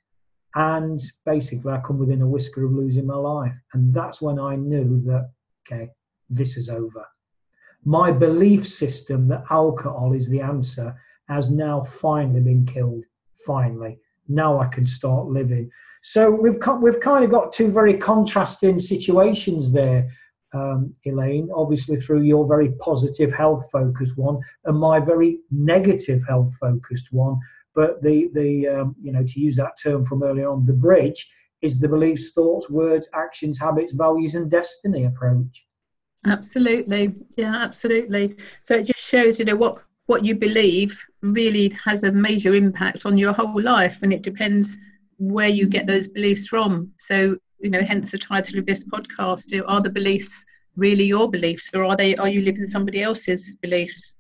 And 0.56 1.00
basically, 1.26 1.72
I 1.72 1.80
come 1.80 1.98
within 1.98 2.22
a 2.22 2.28
whisker 2.28 2.66
of 2.66 2.74
losing 2.74 3.08
my 3.08 3.16
life. 3.16 3.56
And 3.74 3.94
that's 3.94 4.22
when 4.22 4.40
I 4.40 4.56
knew 4.56 5.02
that, 5.06 5.32
okay, 5.66 5.92
this 6.30 6.58
is 6.58 6.68
over. 6.68 7.06
My 7.86 8.12
belief 8.12 8.68
system 8.68 9.28
that 9.30 9.46
alcohol 9.50 10.14
is 10.14 10.30
the 10.30 10.42
answer 10.42 10.96
has 11.30 11.50
now 11.50 11.82
finally 11.82 12.42
been 12.42 12.66
killed. 12.66 13.06
Finally. 13.46 14.00
Now 14.28 14.60
I 14.60 14.68
can 14.68 14.86
start 14.86 15.28
living. 15.28 15.72
So 16.02 16.30
we've 16.32 16.58
we've 16.82 17.00
kind 17.00 17.24
of 17.24 17.32
got 17.32 17.54
two 17.54 17.72
very 17.72 17.94
contrasting 17.96 18.80
situations 18.80 19.72
there, 19.72 20.10
um, 20.54 20.96
Elaine. 21.06 21.50
Obviously, 21.54 21.96
through 21.98 22.22
your 22.22 22.48
very 22.48 22.72
positive 22.80 23.32
health 23.32 23.70
focused 23.72 24.18
one 24.18 24.40
and 24.66 24.80
my 24.80 25.00
very 25.00 25.40
negative 25.52 26.24
health 26.28 26.56
focused 26.60 27.12
one. 27.12 27.40
But 27.74 28.02
the 28.02 28.30
the 28.34 28.68
um, 28.68 28.96
you 29.02 29.12
know 29.12 29.24
to 29.26 29.40
use 29.40 29.56
that 29.56 29.74
term 29.82 30.04
from 30.04 30.24
earlier 30.24 30.50
on, 30.50 30.66
the 30.66 30.74
bridge 30.74 31.30
is 31.62 31.80
the 31.80 31.88
beliefs, 31.88 32.32
thoughts, 32.32 32.70
words, 32.70 33.08
actions, 33.14 33.60
habits, 33.60 33.94
values, 33.94 34.36
and 34.36 34.50
destiny 34.50 35.06
approach. 35.06 35.68
Absolutely, 36.26 37.16
yeah, 37.38 37.56
absolutely. 37.56 38.36
So 38.64 38.76
it 38.76 38.86
just 38.86 39.04
shows 39.04 39.40
you 39.40 39.46
know 39.46 39.56
what 39.56 39.84
what 40.08 40.26
you 40.26 40.36
believe 40.36 41.02
really 41.22 41.72
has 41.86 42.04
a 42.04 42.12
major 42.12 42.54
impact 42.56 43.06
on 43.06 43.18
your 43.18 43.34
whole 43.34 43.62
life, 43.62 44.00
and 44.02 44.12
it 44.12 44.22
depends 44.22 44.78
where 45.18 45.48
you 45.48 45.68
get 45.68 45.88
those 45.88 46.08
beliefs 46.08 46.48
from. 46.48 46.92
So, 46.98 47.38
you 47.60 47.70
know, 47.70 47.82
hence 47.82 48.12
the 48.12 48.18
title 48.18 48.60
of 48.60 48.66
this 48.66 48.84
podcast. 48.84 49.52
You 49.52 49.60
know, 49.60 49.68
are 49.68 49.82
the 49.82 49.90
beliefs 49.90 50.44
really 50.76 51.06
your 51.06 51.30
beliefs, 51.30 51.70
or 51.74 51.86
are 51.86 51.96
they? 51.96 52.16
Are 52.18 52.30
you 52.30 52.42
living 52.42 52.66
somebody 52.66 53.04
else's 53.04 53.56
beliefs? 53.62 54.16